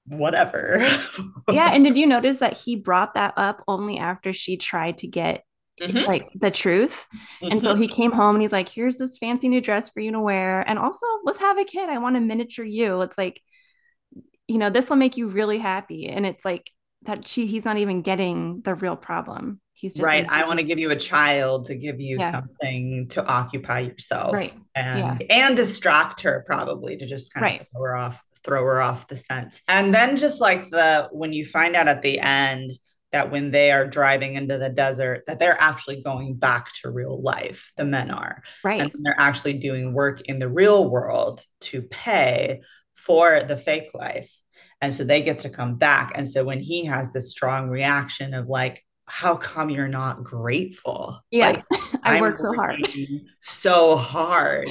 whatever 0.07 0.79
yeah 1.51 1.73
and 1.75 1.85
did 1.85 1.97
you 1.97 2.07
notice 2.07 2.41
that 2.41 2.57
he 2.57 2.77
brought 2.77 3.15
that 3.15 3.35
up 3.37 3.63
only 3.69 3.99
after 3.99 4.33
she 4.33 4.57
tried 4.57 4.97
to 4.99 5.07
get 5.07 5.45
mm-hmm. 5.81 6.07
like 6.07 6.29
the 6.35 6.51
truth. 6.51 7.07
Mm-hmm. 7.15 7.53
And 7.53 7.63
so 7.63 7.73
mm-hmm. 7.73 7.83
he 7.83 7.89
came 7.89 8.13
home 8.13 8.37
and 8.37 8.43
he's 8.43 8.53
like, 8.53 8.69
here's 8.69 8.99
this 8.99 9.19
fancy 9.19 9.49
new 9.49 9.61
dress 9.61 9.91
for 9.91 10.01
you 10.01 10.13
to 10.13 10.21
wear. 10.21 10.61
And 10.63 10.79
also, 10.79 11.07
let's 11.25 11.41
have 11.41 11.59
a 11.59 11.65
kid. 11.65 11.89
I 11.89 11.99
want 11.99 12.17
a 12.17 12.21
miniature 12.21 12.65
you. 12.65 13.03
It's 13.03 13.19
like, 13.19 13.41
you 14.47 14.59
know, 14.59 14.71
this 14.71 14.91
will 14.91 14.97
make 14.97 15.17
you 15.17 15.29
really 15.29 15.59
happy. 15.59 16.09
And 16.09 16.27
it's 16.27 16.45
like 16.45 16.71
that 17.03 17.27
she 17.27 17.47
he's 17.47 17.65
not 17.65 17.77
even 17.77 18.03
getting 18.03 18.61
the 18.63 18.75
real 18.75 18.97
problem. 18.97 19.61
He's 19.73 19.95
just 19.95 20.07
right. 20.07 20.25
I 20.29 20.47
want 20.47 20.61
to 20.61 20.65
give 20.65 20.79
you 20.79 20.91
a 20.91 20.97
child 20.97 21.65
to 21.67 21.75
give 21.75 22.01
you 22.01 22.19
yeah. 22.21 22.31
something 22.31 23.09
to 23.09 23.27
occupy 23.27 23.81
yourself. 23.81 24.33
Right. 24.33 24.55
And 24.75 25.21
yeah. 25.21 25.27
and 25.31 25.57
distract 25.57 26.21
her 26.23 26.45
probably 26.47 26.97
to 26.97 27.07
just 27.07 27.35
kind 27.35 27.43
right. 27.43 27.61
of 27.61 27.69
throw 27.69 27.83
her 27.83 27.97
off, 27.97 28.23
throw 28.45 28.63
her 28.63 28.81
off 28.81 29.09
the 29.09 29.17
scent. 29.17 29.61
And 29.67 29.93
then 29.93 30.17
just 30.17 30.41
like 30.41 30.71
the 30.71 31.09
when 31.11 31.33
you 31.33 31.45
find 31.45 31.75
out 31.75 31.89
at 31.89 32.03
the 32.03 32.21
end 32.21 32.71
that 33.15 33.31
when 33.31 33.53
they 33.53 33.71
are 33.71 33.87
driving 33.87 34.35
into 34.35 34.59
the 34.59 34.69
desert 34.69 35.23
that 35.29 35.39
they're 35.39 35.61
actually 35.61 36.03
going 36.03 36.35
back 36.35 36.73
to 36.73 36.91
real 36.91 37.23
life 37.23 37.73
the 37.77 37.85
men 37.85 38.11
are. 38.11 38.43
Right. 38.65 38.81
and 38.81 38.91
they're 39.05 39.15
actually 39.17 39.55
doing 39.55 39.95
work 39.95 40.23
in 40.23 40.41
the 40.41 40.49
real 40.49 40.91
world 40.91 41.45
to 41.61 41.83
pay 41.83 42.63
for 42.95 43.41
the 43.41 43.57
fake 43.57 43.91
life. 43.95 44.37
And 44.81 44.93
so 44.93 45.05
they 45.05 45.23
get 45.23 45.39
to 45.41 45.49
come 45.49 45.77
back. 45.77 46.11
And 46.17 46.29
so 46.29 46.45
when 46.45 46.59
he 46.59 46.87
has 46.87 47.13
this 47.13 47.31
strong 47.31 47.69
reaction 47.69 48.35
of 48.35 48.49
like 48.49 48.85
how 49.07 49.37
come 49.37 49.71
you're 49.71 49.87
not 49.87 50.25
grateful? 50.25 51.23
Yeah. 51.31 51.51
Like, 51.51 51.65
i 52.03 52.21
work 52.21 52.39
so 52.41 52.53
hard. 52.53 52.89
so 53.39 53.97
hard 53.97 54.69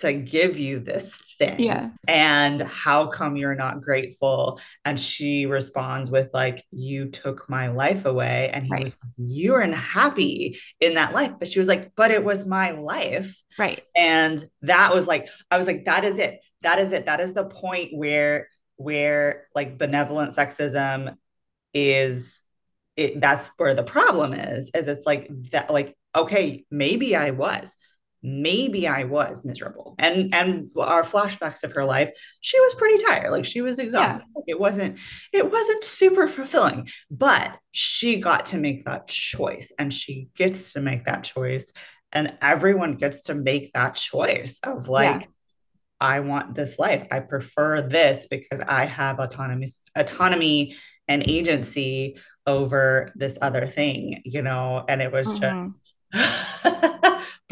to 0.00 0.12
give 0.12 0.58
you 0.58 0.80
this 0.80 1.14
thing. 1.38 1.60
Yeah. 1.60 1.90
And 2.08 2.60
how 2.60 3.06
come 3.06 3.36
you're 3.36 3.54
not 3.54 3.80
grateful? 3.80 4.60
And 4.84 4.98
she 4.98 5.46
responds 5.46 6.10
with, 6.10 6.30
like, 6.34 6.64
you 6.70 7.10
took 7.10 7.48
my 7.48 7.68
life 7.68 8.04
away. 8.04 8.50
And 8.52 8.64
he 8.64 8.72
right. 8.72 8.82
was 8.82 8.96
like, 9.02 9.12
you 9.16 9.52
were 9.52 9.60
unhappy 9.60 10.58
in 10.80 10.94
that 10.94 11.12
life. 11.12 11.32
But 11.38 11.48
she 11.48 11.58
was 11.58 11.68
like, 11.68 11.92
but 11.94 12.10
it 12.10 12.24
was 12.24 12.46
my 12.46 12.72
life. 12.72 13.40
Right. 13.58 13.82
And 13.96 14.44
that 14.62 14.94
was 14.94 15.06
like, 15.06 15.28
I 15.50 15.56
was 15.56 15.66
like, 15.66 15.84
that 15.84 16.04
is 16.04 16.18
it. 16.18 16.40
That 16.62 16.78
is 16.78 16.92
it. 16.92 17.06
That 17.06 17.20
is 17.20 17.32
the 17.32 17.44
point 17.44 17.90
where, 17.92 18.48
where 18.76 19.46
like 19.54 19.78
benevolent 19.78 20.34
sexism 20.34 21.16
is 21.72 22.40
it 22.96 23.20
that's 23.20 23.50
where 23.56 23.74
the 23.74 23.82
problem 23.82 24.32
is 24.32 24.70
is 24.74 24.88
it's 24.88 25.06
like 25.06 25.28
that 25.50 25.70
like 25.70 25.96
okay 26.14 26.64
maybe 26.70 27.16
i 27.16 27.30
was 27.30 27.74
maybe 28.24 28.88
I 28.88 29.04
was 29.04 29.44
miserable. 29.44 29.94
And 29.98 30.34
and 30.34 30.68
our 30.78 31.02
flashbacks 31.02 31.62
of 31.62 31.72
her 31.74 31.84
life, 31.84 32.16
she 32.40 32.58
was 32.58 32.74
pretty 32.74 33.04
tired. 33.04 33.30
Like 33.30 33.44
she 33.44 33.60
was 33.60 33.78
exhausted. 33.78 34.24
Yeah. 34.34 34.42
It 34.48 34.58
wasn't 34.58 34.98
it 35.32 35.52
wasn't 35.52 35.84
super 35.84 36.26
fulfilling, 36.26 36.88
but 37.10 37.56
she 37.70 38.16
got 38.18 38.46
to 38.46 38.58
make 38.58 38.86
that 38.86 39.08
choice 39.08 39.70
and 39.78 39.92
she 39.92 40.28
gets 40.34 40.72
to 40.72 40.80
make 40.80 41.04
that 41.04 41.22
choice 41.22 41.70
and 42.12 42.34
everyone 42.40 42.94
gets 42.94 43.22
to 43.22 43.34
make 43.34 43.72
that 43.74 43.94
choice 43.94 44.58
of 44.62 44.88
like 44.88 45.20
yeah. 45.20 45.26
I 46.00 46.20
want 46.20 46.54
this 46.54 46.78
life. 46.78 47.06
I 47.12 47.20
prefer 47.20 47.82
this 47.82 48.26
because 48.26 48.60
I 48.66 48.86
have 48.86 49.20
autonomy 49.20 49.68
autonomy 49.94 50.76
and 51.08 51.22
agency 51.28 52.16
over 52.46 53.12
this 53.14 53.36
other 53.42 53.66
thing, 53.66 54.22
you 54.24 54.40
know, 54.40 54.82
and 54.88 55.02
it 55.02 55.12
was 55.12 55.28
mm-hmm. 55.28 55.40
just 55.40 55.93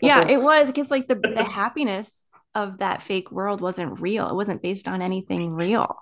yeah, 0.00 0.26
it 0.28 0.42
was 0.42 0.68
because 0.68 0.90
like 0.90 1.08
the 1.08 1.14
the 1.14 1.44
happiness 1.44 2.28
of 2.54 2.78
that 2.78 3.02
fake 3.02 3.30
world 3.30 3.60
wasn't 3.60 4.00
real. 4.00 4.28
It 4.28 4.34
wasn't 4.34 4.62
based 4.62 4.88
on 4.88 5.02
anything 5.02 5.52
real. 5.52 5.96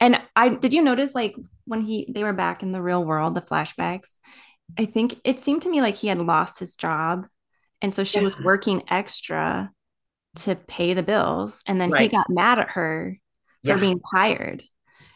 And 0.00 0.20
I 0.34 0.50
did 0.50 0.74
you 0.74 0.82
notice 0.82 1.14
like 1.14 1.36
when 1.64 1.80
he 1.80 2.06
they 2.08 2.24
were 2.24 2.32
back 2.32 2.62
in 2.62 2.72
the 2.72 2.82
real 2.82 3.04
world, 3.04 3.34
the 3.34 3.40
flashbacks, 3.40 4.14
I 4.78 4.84
think 4.84 5.16
it 5.24 5.40
seemed 5.40 5.62
to 5.62 5.70
me 5.70 5.80
like 5.80 5.96
he 5.96 6.08
had 6.08 6.20
lost 6.20 6.58
his 6.58 6.76
job. 6.76 7.26
And 7.80 7.94
so 7.94 8.04
she 8.04 8.18
yeah. 8.18 8.24
was 8.24 8.38
working 8.40 8.82
extra 8.88 9.70
to 10.36 10.54
pay 10.54 10.94
the 10.94 11.02
bills. 11.02 11.62
And 11.66 11.80
then 11.80 11.90
right. 11.90 12.02
he 12.02 12.08
got 12.08 12.26
mad 12.28 12.58
at 12.58 12.70
her 12.70 13.18
for 13.64 13.68
yeah. 13.68 13.78
being 13.80 14.00
tired. 14.14 14.62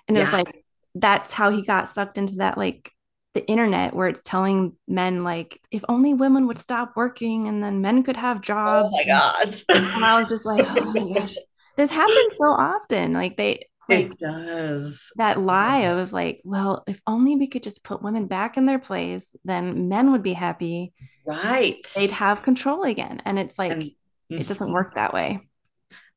And 0.07 0.17
it 0.17 0.21
yeah. 0.21 0.27
was 0.27 0.33
like 0.33 0.65
that's 0.95 1.33
how 1.33 1.51
he 1.51 1.63
got 1.63 1.89
sucked 1.89 2.19
into 2.19 2.37
that 2.37 2.59
like 2.59 2.93
the 3.39 3.47
internet 3.49 3.95
where 3.95 4.09
it's 4.09 4.23
telling 4.25 4.73
men 4.89 5.23
like 5.23 5.61
if 5.71 5.85
only 5.89 6.13
women 6.13 6.49
would 6.49 6.59
stop 6.59 6.97
working 6.97 7.47
and 7.47 7.63
then 7.63 7.81
men 7.81 8.03
could 8.03 8.17
have 8.17 8.41
jobs. 8.41 8.85
Oh 8.85 8.91
my 8.91 9.05
gosh. 9.05 9.65
and 9.69 10.05
I 10.05 10.19
was 10.19 10.29
just 10.29 10.45
like, 10.45 10.67
oh 10.69 10.93
my 10.93 11.15
gosh. 11.21 11.37
This 11.77 11.93
happens 11.93 12.35
so 12.37 12.47
often. 12.47 13.13
Like 13.13 13.37
they 13.37 13.67
like 13.89 14.07
it 14.07 14.19
does. 14.19 15.13
That 15.17 15.41
lie 15.41 15.79
of 15.79 16.13
like, 16.13 16.41
well, 16.45 16.83
if 16.89 17.01
only 17.07 17.37
we 17.37 17.47
could 17.47 17.63
just 17.63 17.85
put 17.85 18.03
women 18.03 18.27
back 18.27 18.57
in 18.57 18.67
their 18.67 18.81
place, 18.81 19.37
then 19.45 19.89
men 19.89 20.11
would 20.11 20.25
be 20.25 20.33
happy. 20.33 20.93
Right. 21.25 21.87
They'd 21.97 22.11
have 22.11 22.43
control 22.43 22.83
again. 22.83 23.23
And 23.25 23.39
it's 23.39 23.57
like 23.57 23.73
and, 23.73 23.91
it 24.31 24.49
doesn't 24.49 24.67
mm-hmm. 24.67 24.75
work 24.75 24.97
that 24.97 25.15
way. 25.15 25.41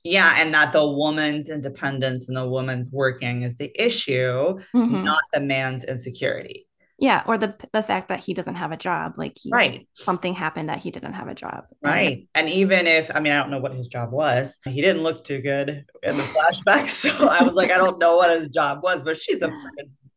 Yeah, 0.04 0.34
and 0.38 0.52
that 0.56 0.74
the 0.74 0.86
woman's 0.86 1.50
independence 1.50 2.28
and 2.28 2.36
the 2.36 2.50
woman's 2.50 2.90
working 2.92 3.44
is 3.44 3.56
the 3.58 3.72
issue, 3.80 4.58
mm-hmm. 4.74 5.04
not 5.04 5.22
the 5.32 5.42
man's 5.42 5.86
insecurity. 5.86 6.66
Yeah, 7.02 7.24
or 7.26 7.36
the 7.36 7.56
the 7.74 7.82
fact 7.82 8.10
that 8.10 8.20
he 8.20 8.36
doesn't 8.36 8.54
have 8.54 8.72
a 8.72 8.78
job, 8.78 9.14
like 9.18 9.36
he, 9.36 9.50
right, 9.52 9.88
something 9.96 10.36
happened 10.36 10.70
that 10.70 10.78
he 10.78 10.92
didn't 10.92 11.14
have 11.14 11.28
a 11.28 11.34
job, 11.34 11.64
right. 11.82 12.28
And, 12.36 12.48
even 12.48 12.86
if 12.86 13.10
I 13.16 13.20
mean, 13.20 13.34
I 13.34 13.40
don't 13.40 13.50
know 13.50 13.60
what 13.60 13.74
his 13.74 13.88
job 13.88 14.12
was. 14.12 14.60
He 14.66 14.82
didn't 14.82 15.02
look 15.02 15.24
too 15.24 15.42
good 15.42 15.84
in 16.04 16.18
the 16.18 16.24
flashback, 16.24 16.88
so 16.90 17.28
I 17.28 17.42
was 17.42 17.56
like, 17.56 17.72
I 17.72 17.78
don't 17.78 17.98
know 17.98 18.18
what 18.18 18.38
his 18.38 18.50
job 18.50 18.84
was, 18.84 19.02
but 19.02 19.18
she's 19.18 19.42
a 19.42 19.52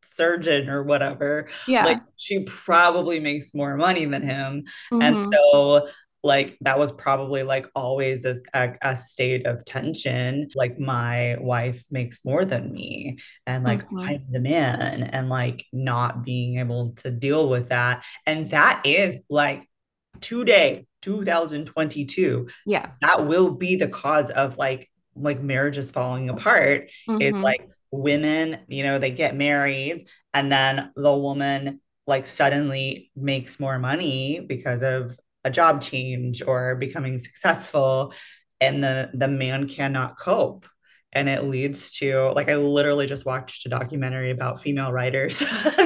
surgeon 0.03 0.69
or 0.69 0.83
whatever. 0.83 1.49
Yeah, 1.67 1.87
like 1.87 2.03
she 2.17 2.45
probably 2.45 3.19
makes 3.19 3.55
more 3.55 3.79
money 3.79 4.05
than 4.05 4.21
him, 4.21 4.65
mm-hmm. 4.93 5.01
and 5.01 5.33
so 5.33 5.89
like 6.25 6.57
that 6.63 6.79
was 6.79 6.91
probably 6.91 7.43
like 7.43 7.67
always 7.75 8.25
a, 8.25 8.37
a, 8.83 8.97
state 8.97 9.47
of 9.47 9.65
tension 9.67 10.49
like 10.55 10.79
my 10.79 11.37
wife 11.39 11.85
makes 11.91 12.25
more 12.25 12.45
than 12.45 12.73
me 12.73 13.19
and 13.47 13.63
like 13.63 13.85
mm-hmm. 13.85 13.99
i'm 13.99 14.25
the 14.31 14.41
man 14.41 15.03
and 15.03 15.29
like 15.29 15.67
not 15.73 16.25
being 16.25 16.59
able 16.59 16.93
to 16.93 17.11
deal 17.11 17.49
with 17.49 17.69
that 17.69 18.03
and 18.27 18.49
that 18.51 18.81
is 18.85 19.19
like 19.29 19.69
today 20.21 20.87
2022 21.03 22.49
yeah 22.65 22.91
that 23.03 23.27
will 23.27 23.51
be 23.51 23.77
the 23.77 23.89
cause 23.89 24.31
of 24.31 24.57
like 24.57 24.91
like 25.15 25.43
marriages 25.43 25.91
falling 25.91 26.31
apart 26.31 26.91
mm-hmm. 27.07 27.21
is 27.21 27.35
like 27.35 27.69
women 27.91 28.59
you 28.69 28.83
know 28.83 28.99
they 28.99 29.11
get 29.11 29.37
married 29.37 30.09
and 30.33 30.51
then 30.51 30.91
the 30.97 31.15
woman 31.15 31.81
like 32.07 32.27
suddenly 32.27 33.11
makes 33.17 33.61
more 33.61 33.79
money 33.79 34.41
because 34.41 34.83
of 34.83 35.17
a 35.45 35.51
job 35.51 35.81
change 35.81 36.43
or 36.43 36.75
becoming 36.77 37.19
successful 37.19 38.13
and 38.61 38.83
the 38.83 39.11
the 39.15 39.29
man 39.29 39.69
cannot 39.69 40.19
cope 40.19 40.67
and 41.15 41.29
it 41.29 41.45
leads 41.45 41.91
to 41.99 42.33
like 42.35 42.49
I 42.49 42.57
literally 42.57 43.07
just 43.07 43.27
watched 43.27 43.67
a 43.67 43.69
documentary 43.69 44.31
about 44.31 44.61
female 44.61 44.93
writers 44.93 45.43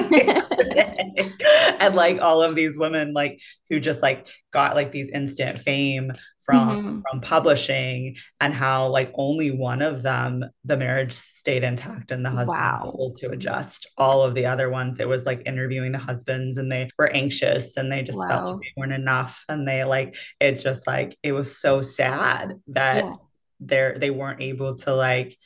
and 1.80 1.94
like 1.94 2.20
all 2.20 2.42
of 2.42 2.54
these 2.54 2.78
women 2.78 3.12
like 3.12 3.40
who 3.68 3.80
just 3.80 4.02
like 4.02 4.28
got 4.52 4.74
like 4.74 4.92
these 4.92 5.10
instant 5.10 5.58
fame 5.58 6.12
from 6.48 6.68
mm-hmm. 6.68 7.00
from 7.10 7.20
publishing 7.20 8.16
and 8.40 8.54
how 8.54 8.88
like 8.88 9.12
only 9.14 9.50
one 9.50 9.82
of 9.82 10.02
them 10.02 10.42
the 10.64 10.78
marriage 10.78 11.12
stayed 11.12 11.62
intact 11.62 12.10
and 12.10 12.24
the 12.24 12.30
husband 12.30 12.58
wow. 12.58 12.80
was 12.84 12.94
able 12.94 13.12
to 13.12 13.30
adjust 13.30 13.86
all 13.98 14.22
of 14.22 14.34
the 14.34 14.46
other 14.46 14.70
ones 14.70 14.98
it 14.98 15.06
was 15.06 15.26
like 15.26 15.42
interviewing 15.44 15.92
the 15.92 15.98
husbands 15.98 16.56
and 16.56 16.72
they 16.72 16.88
were 16.98 17.12
anxious 17.12 17.76
and 17.76 17.92
they 17.92 18.02
just 18.02 18.16
wow. 18.16 18.28
felt 18.28 18.56
like 18.56 18.60
they 18.62 18.80
weren't 18.80 18.92
enough 18.92 19.44
and 19.50 19.68
they 19.68 19.84
like 19.84 20.16
it 20.40 20.52
just 20.52 20.86
like 20.86 21.14
it 21.22 21.32
was 21.32 21.58
so 21.58 21.82
sad 21.82 22.54
that 22.68 23.04
yeah. 23.04 23.12
They're 23.60 23.94
they 23.94 24.10
weren't 24.10 24.40
able 24.40 24.76
to 24.76 24.94
like 24.94 25.36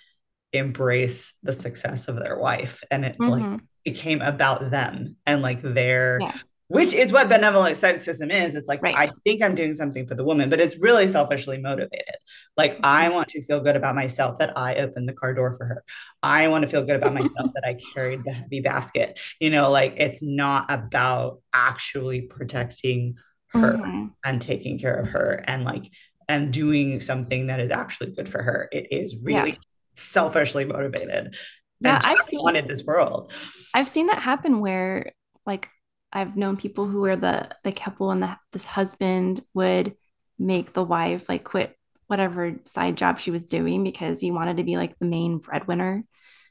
embrace 0.53 1.35
the 1.43 1.53
success 1.53 2.09
of 2.09 2.19
their 2.19 2.39
wife 2.39 2.83
and 2.91 3.05
it 3.05 3.17
mm-hmm. 3.19 3.53
like 3.53 3.61
became 3.85 4.21
about 4.21 4.71
them 4.71 5.17
and 5.27 5.43
like 5.43 5.63
their 5.63 6.19
yeah 6.21 6.37
which 6.73 6.95
is 6.95 7.13
what 7.13 7.29
benevolent 7.29 7.77
sexism 7.77 8.33
is. 8.33 8.55
It's 8.55 8.67
like, 8.67 8.83
right. 8.83 8.97
I 8.97 9.11
think 9.25 9.43
I'm 9.43 9.55
doing 9.55 9.75
something 9.75 10.07
for 10.07 10.15
the 10.15 10.25
woman, 10.25 10.49
but 10.49 10.59
it's 10.59 10.79
really 10.79 11.07
selfishly 11.07 11.59
motivated. 11.59 12.17
Like, 12.57 12.73
mm-hmm. 12.73 12.87
I 12.87 13.11
want 13.11 13.29
to 13.29 13.43
feel 13.43 13.61
good 13.61 13.77
about 13.77 13.95
myself 13.95 14.39
that 14.39 14.57
I 14.57 14.77
opened 14.77 15.07
the 15.07 15.13
car 15.13 15.35
door 15.35 15.55
for 15.59 15.67
her. 15.67 15.85
I 16.23 16.49
want 16.49 16.63
to 16.63 16.69
feel 16.69 16.83
good 16.83 16.97
about 16.97 17.13
myself 17.13 17.51
that 17.55 17.65
I 17.67 17.77
carried 17.95 18.25
the 18.25 18.33
heavy 18.33 18.61
basket. 18.63 19.21
You 19.39 19.51
know, 19.51 19.71
like, 19.71 19.97
it's 19.99 20.23
not 20.23 20.65
about 20.71 21.41
actually 21.53 22.23
protecting 22.23 23.17
her 23.49 23.75
mm-hmm. 23.75 24.07
and 24.25 24.41
taking 24.41 24.79
care 24.79 24.97
of 24.97 25.09
her 25.09 25.45
and 25.47 25.65
like, 25.65 25.91
and 26.29 26.53
doing 26.53 27.01
something 27.01 27.47
that 27.49 27.61
is 27.61 27.71
actually 27.71 28.11
good 28.11 28.29
for 28.29 28.43
her. 28.43 28.69
It 28.73 28.89
is 28.91 29.17
really 29.17 29.51
yeah. 29.51 29.57
selfishly 29.97 30.65
motivated. 30.65 31.35
Yeah, 31.81 32.01
I've 32.05 32.23
seen, 32.23 32.41
wanted 32.43 32.69
this 32.69 32.85
world. 32.85 33.33
I've 33.75 33.89
seen 33.89 34.07
that 34.07 34.23
happen 34.23 34.61
where 34.61 35.13
like 35.45 35.69
I've 36.13 36.37
known 36.37 36.57
people 36.57 36.87
who 36.87 37.01
were 37.01 37.17
the 37.17 37.49
the 37.65 37.73
couple 37.73 38.11
and 38.11 38.23
the 38.23 38.37
this 38.53 38.67
husband 38.67 39.41
would 39.55 39.97
make 40.39 40.73
the 40.73 40.85
wife 40.85 41.29
like 41.29 41.45
quit 41.45 41.77
whatever 42.07 42.55
side 42.67 42.97
job 42.97 43.19
she 43.19 43.31
was 43.31 43.47
doing 43.47 43.83
because 43.83 44.21
he 44.21 44.31
wanted 44.31 44.59
to 44.59 44.65
be 44.65 44.77
like 44.77 44.99
the 44.99 45.07
main 45.07 45.39
breadwinner 45.39 46.05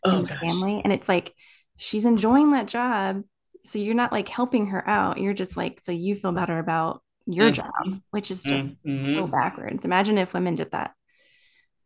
oh, 0.03 0.19
in 0.19 0.25
the 0.25 0.35
family. 0.35 0.81
And 0.83 0.91
it's 0.91 1.07
like 1.07 1.33
she's 1.77 2.05
enjoying 2.05 2.51
that 2.51 2.67
job. 2.67 3.23
so 3.65 3.79
you're 3.79 3.93
not 3.95 4.11
like 4.11 4.27
helping 4.27 4.67
her 4.67 4.87
out 4.89 5.19
you're 5.19 5.33
just 5.33 5.55
like 5.55 5.79
so 5.83 5.91
you 5.91 6.15
feel 6.15 6.31
better 6.31 6.57
about 6.57 7.03
your 7.25 7.51
mm-hmm. 7.51 7.91
job 7.91 8.01
which 8.11 8.31
is 8.31 8.43
just 8.43 8.67
mm-hmm. 8.83 9.15
so 9.15 9.27
backwards 9.27 9.85
imagine 9.85 10.17
if 10.17 10.33
women 10.33 10.55
did 10.55 10.71
that 10.71 10.93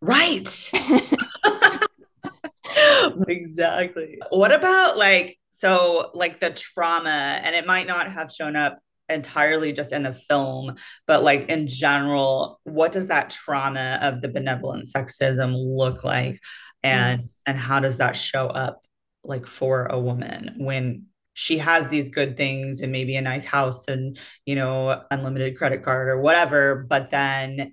right 0.02 0.72
exactly 3.28 4.18
what 4.30 4.52
about 4.52 4.98
like 4.98 5.38
so 5.52 6.12
like 6.14 6.40
the 6.40 6.50
trauma 6.50 7.40
and 7.44 7.56
it 7.56 7.66
might 7.66 7.88
not 7.88 8.12
have 8.12 8.32
shown 8.32 8.56
up 8.56 8.80
entirely 9.10 9.72
just 9.72 9.94
in 9.94 10.04
the 10.04 10.14
film 10.14 10.76
but 11.06 11.24
like 11.24 11.48
in 11.50 11.68
general 11.68 12.60
what 12.64 12.92
does 12.92 13.08
that 13.08 13.30
trauma 13.30 14.00
of 14.02 14.22
the 14.22 14.30
benevolent 14.30 14.88
sexism 14.88 15.54
look 15.56 16.04
like 16.04 16.40
and 16.82 17.22
mm. 17.22 17.30
and 17.46 17.58
how 17.58 17.80
does 17.80 17.98
that 17.98 18.16
show 18.16 18.48
up 18.48 18.82
like 19.24 19.46
for 19.46 19.86
a 19.86 20.00
woman 20.00 20.56
when 20.58 21.06
she 21.36 21.60
has 21.60 21.88
these 21.90 22.10
good 22.10 22.36
things 22.36 22.82
and 22.82 22.92
maybe 22.92 23.16
a 23.16 23.22
nice 23.22 23.46
house 23.46 23.88
and 23.88 24.18
you 24.46 24.56
know 24.56 25.04
unlimited 25.12 25.56
credit 25.56 25.84
card 25.84 26.08
or 26.08 26.20
whatever 26.20 26.86
but 26.90 27.12
then 27.12 27.72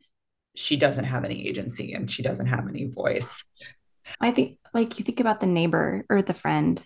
she 0.54 0.76
doesn't 0.76 1.04
have 1.04 1.24
any 1.24 1.48
agency 1.48 1.94
and 1.94 2.10
she 2.10 2.22
doesn't 2.22 2.46
have 2.46 2.68
any 2.68 2.84
voice. 2.84 3.42
I 4.20 4.32
think 4.32 4.58
like 4.74 4.98
you 4.98 5.04
think 5.04 5.20
about 5.20 5.40
the 5.40 5.46
neighbor 5.46 6.04
or 6.10 6.20
the 6.20 6.34
friend 6.34 6.84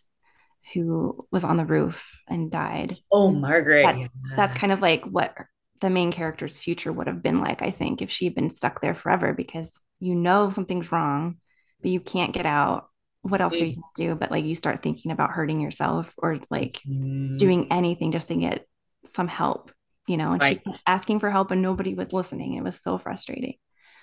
who 0.74 1.26
was 1.32 1.42
on 1.42 1.56
the 1.56 1.64
roof 1.64 2.22
and 2.28 2.50
died. 2.50 2.98
Oh 3.10 3.32
margaret 3.32 3.82
that's, 3.82 3.98
yeah. 3.98 4.36
that's 4.36 4.54
kind 4.54 4.72
of 4.72 4.80
like 4.80 5.04
what 5.04 5.34
the 5.80 5.90
main 5.90 6.12
character's 6.12 6.58
future 6.58 6.92
would 6.92 7.06
have 7.06 7.22
been 7.22 7.38
like 7.38 7.60
i 7.60 7.70
think 7.70 8.00
if 8.00 8.10
she'd 8.10 8.34
been 8.34 8.48
stuck 8.48 8.80
there 8.80 8.94
forever 8.94 9.34
because 9.34 9.78
you 10.00 10.14
know 10.14 10.48
something's 10.48 10.90
wrong 10.90 11.36
but 11.82 11.90
you 11.90 12.00
can't 12.00 12.32
get 12.32 12.46
out 12.46 12.88
what 13.30 13.40
else 13.40 13.54
are 13.60 13.64
you 13.64 13.74
gonna 13.74 13.86
do? 13.94 14.14
But 14.14 14.30
like 14.30 14.44
you 14.44 14.54
start 14.54 14.82
thinking 14.82 15.12
about 15.12 15.30
hurting 15.30 15.60
yourself 15.60 16.14
or 16.18 16.38
like 16.50 16.80
mm. 16.86 17.38
doing 17.38 17.68
anything 17.70 18.12
just 18.12 18.28
to 18.28 18.36
get 18.36 18.66
some 19.12 19.28
help, 19.28 19.72
you 20.06 20.16
know, 20.16 20.32
and 20.32 20.42
right. 20.42 20.62
she 20.64 20.78
asking 20.86 21.20
for 21.20 21.30
help 21.30 21.50
and 21.50 21.62
nobody 21.62 21.94
was 21.94 22.12
listening. 22.12 22.54
It 22.54 22.62
was 22.62 22.80
so 22.80 22.98
frustrating. 22.98 23.54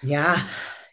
Yeah. 0.02 0.42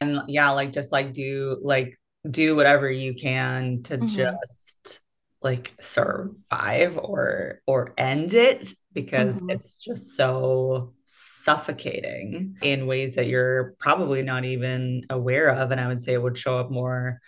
And 0.00 0.22
yeah, 0.28 0.50
like 0.50 0.72
just 0.72 0.92
like 0.92 1.12
do 1.12 1.58
like 1.62 1.98
do 2.28 2.56
whatever 2.56 2.90
you 2.90 3.14
can 3.14 3.82
to 3.84 3.98
mm-hmm. 3.98 4.06
just 4.06 5.00
like 5.42 5.72
survive 5.80 6.98
or 6.98 7.60
or 7.66 7.94
end 7.96 8.34
it 8.34 8.72
because 8.92 9.36
mm-hmm. 9.36 9.50
it's 9.50 9.76
just 9.76 10.16
so 10.16 10.92
suffocating 11.04 12.56
in 12.62 12.86
ways 12.86 13.16
that 13.16 13.26
you're 13.26 13.74
probably 13.78 14.22
not 14.22 14.44
even 14.44 15.02
aware 15.08 15.48
of 15.48 15.70
and 15.70 15.80
i 15.80 15.88
would 15.88 16.02
say 16.02 16.12
it 16.12 16.22
would 16.22 16.36
show 16.36 16.58
up 16.58 16.70
more 16.70 17.20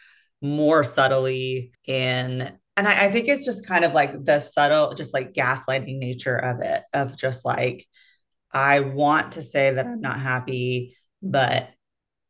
more 0.42 0.82
subtly 0.82 1.72
in 1.86 2.52
and 2.76 2.88
I, 2.88 3.06
I, 3.06 3.10
think 3.10 3.28
it's 3.28 3.44
just 3.44 3.66
kind 3.66 3.84
of 3.84 3.92
like 3.92 4.24
the 4.24 4.40
subtle 4.40 4.94
just 4.94 5.14
like 5.14 5.34
gaslighting 5.34 5.98
nature 5.98 6.36
of 6.36 6.60
it 6.60 6.82
of 6.92 7.16
just 7.16 7.44
like 7.44 7.86
i 8.52 8.80
want 8.80 9.32
to 9.32 9.42
say 9.42 9.72
that 9.72 9.86
i'm 9.86 10.00
not 10.00 10.18
happy 10.18 10.96
but 11.22 11.70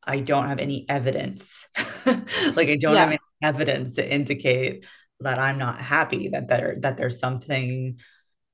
i 0.05 0.21
don't 0.21 0.49
have 0.49 0.59
any 0.59 0.85
evidence 0.89 1.67
like 2.07 2.69
i 2.69 2.77
don't 2.77 2.95
yeah. 2.95 3.01
have 3.01 3.09
any 3.09 3.19
evidence 3.43 3.95
to 3.95 4.09
indicate 4.09 4.85
that 5.21 5.39
i'm 5.39 5.59
not 5.59 5.81
happy 5.81 6.29
that 6.29 6.49
there 6.49 6.77
that 6.81 6.99
there's 6.99 7.19
something 7.19 7.99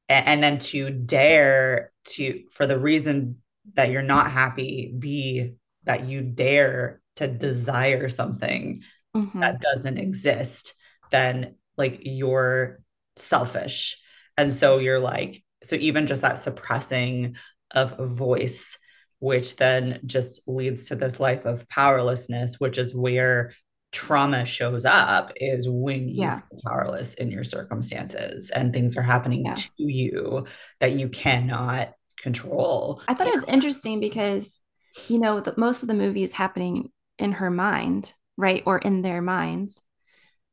and, 0.09 0.27
and 0.27 0.43
then 0.43 0.59
to 0.59 0.91
dare 0.91 1.93
to 2.05 2.45
for 2.53 2.67
the 2.67 2.79
reason 2.79 3.39
that 3.75 3.91
you're 3.91 4.03
not 4.03 4.31
happy 4.31 4.95
be 4.97 5.55
that 5.85 6.05
you 6.05 6.23
dare 6.23 7.01
to 7.17 7.27
desire 7.27 8.09
something 8.09 8.83
mm-hmm. 9.19 9.41
that 9.41 9.61
doesn't 9.61 9.99
exist, 9.99 10.75
then 11.11 11.55
like 11.77 12.01
you're 12.03 12.81
selfish. 13.17 13.99
And 14.37 14.53
so 14.53 14.79
you're 14.79 15.01
like, 15.01 15.43
so 15.63 15.77
even 15.77 16.07
just 16.07 16.23
that 16.23 16.39
suppressing 16.39 17.37
of 17.73 17.99
voice, 17.99 18.79
which 19.19 19.57
then 19.57 20.01
just 20.07 20.43
leads 20.47 20.87
to 20.87 20.97
this 20.97 21.19
life 21.19 21.45
of 21.45 21.69
powerlessness, 21.69 22.57
which 22.59 22.79
is 22.79 22.95
where 22.95 23.53
trauma 23.91 24.45
shows 24.45 24.85
up 24.85 25.33
is 25.37 25.69
when 25.69 26.09
you 26.09 26.23
yeah. 26.23 26.41
feel 26.41 26.61
powerless 26.67 27.15
in 27.15 27.31
your 27.31 27.45
circumstances 27.45 28.51
and 28.51 28.73
things 28.73 28.97
are 28.97 29.03
happening 29.03 29.47
yeah. 29.47 29.55
to 29.55 29.73
you 29.79 30.47
that 30.81 30.93
you 30.93 31.09
cannot 31.09 31.95
control. 32.21 33.03
I 33.09 33.15
thought 33.15 33.29
it 33.29 33.35
was 33.35 33.45
interesting 33.49 33.99
because, 33.99 34.61
you 35.09 35.19
know, 35.19 35.41
the, 35.41 35.55
most 35.57 35.83
of 35.83 35.89
the 35.89 35.95
movie 35.95 36.23
is 36.23 36.33
happening 36.33 36.91
in 37.19 37.33
her 37.33 37.51
mind 37.51 38.13
right? 38.39 38.63
Or 38.65 38.79
in 38.79 39.03
their 39.03 39.21
minds. 39.21 39.83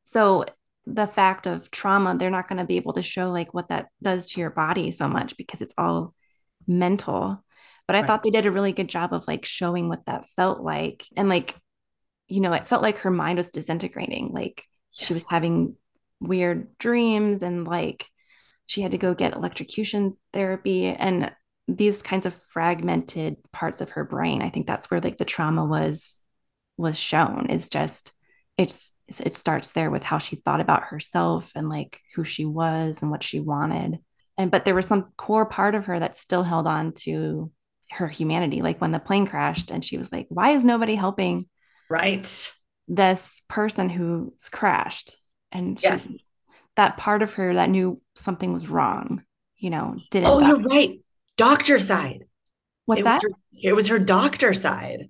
So 0.03 0.45
the 0.85 1.07
fact 1.07 1.47
of 1.47 1.71
trauma, 1.71 2.17
they're 2.17 2.29
not 2.29 2.49
going 2.49 2.57
to 2.57 2.65
be 2.65 2.75
able 2.75 2.93
to 2.93 3.01
show 3.01 3.31
like 3.31 3.53
what 3.53 3.69
that 3.69 3.87
does 4.03 4.27
to 4.31 4.41
your 4.41 4.49
body 4.49 4.91
so 4.91 5.07
much 5.07 5.37
because 5.37 5.61
it's 5.61 5.73
all 5.77 6.13
mental. 6.67 7.43
But 7.87 7.95
I 7.95 7.99
right. 7.99 8.07
thought 8.07 8.23
they 8.23 8.31
did 8.31 8.45
a 8.45 8.51
really 8.51 8.73
good 8.73 8.89
job 8.89 9.13
of 9.13 9.27
like 9.27 9.45
showing 9.45 9.87
what 9.87 10.05
that 10.07 10.27
felt 10.35 10.61
like. 10.61 11.05
And 11.15 11.29
like, 11.29 11.55
you 12.27 12.41
know, 12.41 12.53
it 12.53 12.67
felt 12.67 12.81
like 12.81 12.99
her 12.99 13.11
mind 13.11 13.37
was 13.37 13.51
disintegrating. 13.51 14.31
Like 14.33 14.63
yes. 14.97 15.07
she 15.07 15.13
was 15.13 15.25
having 15.29 15.75
weird 16.19 16.75
dreams 16.77 17.43
and 17.43 17.67
like 17.67 18.07
she 18.65 18.81
had 18.81 18.91
to 18.91 18.97
go 18.97 19.13
get 19.13 19.35
electrocution 19.35 20.17
therapy 20.33 20.87
and 20.87 21.31
these 21.67 22.01
kinds 22.01 22.25
of 22.25 22.37
fragmented 22.49 23.37
parts 23.51 23.81
of 23.81 23.91
her 23.91 24.03
brain. 24.03 24.41
I 24.41 24.49
think 24.49 24.65
that's 24.65 24.89
where 24.89 25.01
like 25.01 25.17
the 25.17 25.25
trauma 25.25 25.65
was 25.65 26.19
was 26.77 26.97
shown 26.97 27.47
is 27.49 27.69
just 27.69 28.11
it's 28.57 28.91
it 29.07 29.35
starts 29.35 29.69
there 29.69 29.91
with 29.91 30.03
how 30.03 30.17
she 30.17 30.35
thought 30.35 30.61
about 30.61 30.85
herself 30.85 31.51
and 31.55 31.69
like 31.69 32.01
who 32.15 32.23
she 32.23 32.45
was 32.45 33.01
and 33.01 33.11
what 33.11 33.23
she 33.23 33.39
wanted. 33.39 33.99
And 34.38 34.51
but 34.51 34.65
there 34.65 34.75
was 34.75 34.88
some 34.88 35.11
core 35.17 35.45
part 35.45 35.75
of 35.75 35.85
her 35.85 35.99
that 35.99 36.17
still 36.17 36.43
held 36.43 36.67
on 36.67 36.93
to 36.99 37.51
her 37.91 38.07
humanity 38.07 38.61
like 38.61 38.81
when 38.81 38.91
the 38.91 38.99
plane 38.99 39.27
crashed 39.27 39.69
and 39.69 39.85
she 39.85 39.97
was 39.97 40.11
like 40.11 40.25
why 40.29 40.51
is 40.51 40.63
nobody 40.63 40.95
helping 40.95 41.47
right. 41.89 42.51
this 42.88 43.41
person 43.47 43.89
who's 43.89 44.49
crashed? 44.51 45.15
And 45.51 45.81
yes. 45.81 46.05
that 46.75 46.97
part 46.97 47.21
of 47.21 47.33
her 47.35 47.53
that 47.53 47.69
knew 47.69 48.01
something 48.15 48.51
was 48.51 48.67
wrong 48.67 49.23
you 49.57 49.69
know 49.69 49.95
didn't 50.11 50.27
oh 50.27 50.39
you're 50.39 50.59
right. 50.59 50.99
Doctor 51.38 51.79
side. 51.79 52.25
What's 52.85 53.01
it 53.01 53.03
that? 53.03 53.21
was 53.21 53.23
her, 53.23 53.39
it 53.61 53.73
was 53.73 53.88
her 53.88 53.99
doctor 53.99 54.53
side 54.53 55.09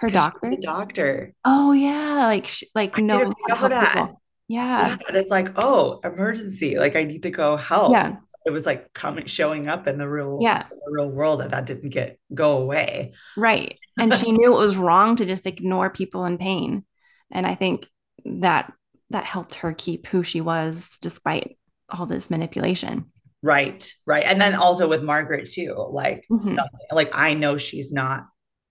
her 0.00 0.08
doctor? 0.08 0.54
doctor. 0.60 1.34
Oh 1.44 1.72
yeah 1.72 2.26
like 2.26 2.48
like 2.74 2.98
I 2.98 3.02
no 3.02 3.32
yeah. 3.48 4.08
yeah 4.48 4.96
and 5.06 5.16
it's 5.16 5.30
like 5.30 5.50
oh 5.56 6.00
emergency 6.02 6.78
like 6.78 6.96
i 6.96 7.04
need 7.04 7.22
to 7.24 7.30
go 7.30 7.56
help. 7.56 7.92
Yeah. 7.92 8.16
It 8.46 8.50
was 8.50 8.64
like 8.64 8.92
coming 8.94 9.26
showing 9.26 9.68
up 9.68 9.86
in 9.86 9.98
the 9.98 10.08
real 10.08 10.38
yeah. 10.40 10.64
the 10.70 10.90
real 10.90 11.10
world 11.10 11.42
and 11.42 11.50
that 11.50 11.66
didn't 11.66 11.90
get 11.90 12.18
go 12.32 12.56
away. 12.56 13.12
Right. 13.36 13.78
And 13.98 14.14
she 14.14 14.32
knew 14.32 14.54
it 14.54 14.58
was 14.58 14.78
wrong 14.78 15.16
to 15.16 15.26
just 15.26 15.46
ignore 15.46 15.90
people 15.90 16.24
in 16.24 16.38
pain. 16.38 16.84
And 17.30 17.46
i 17.46 17.54
think 17.54 17.86
that 18.24 18.72
that 19.10 19.24
helped 19.24 19.56
her 19.56 19.74
keep 19.74 20.06
who 20.06 20.22
she 20.22 20.40
was 20.40 20.88
despite 21.02 21.58
all 21.90 22.06
this 22.06 22.30
manipulation. 22.30 23.12
Right 23.42 23.92
right. 24.06 24.24
And 24.24 24.40
then 24.40 24.54
also 24.54 24.88
with 24.88 25.02
margaret 25.02 25.50
too 25.50 25.74
like 25.90 26.24
mm-hmm. 26.30 26.48
something 26.48 26.66
like 26.90 27.10
i 27.12 27.34
know 27.34 27.58
she's 27.58 27.92
not 27.92 28.24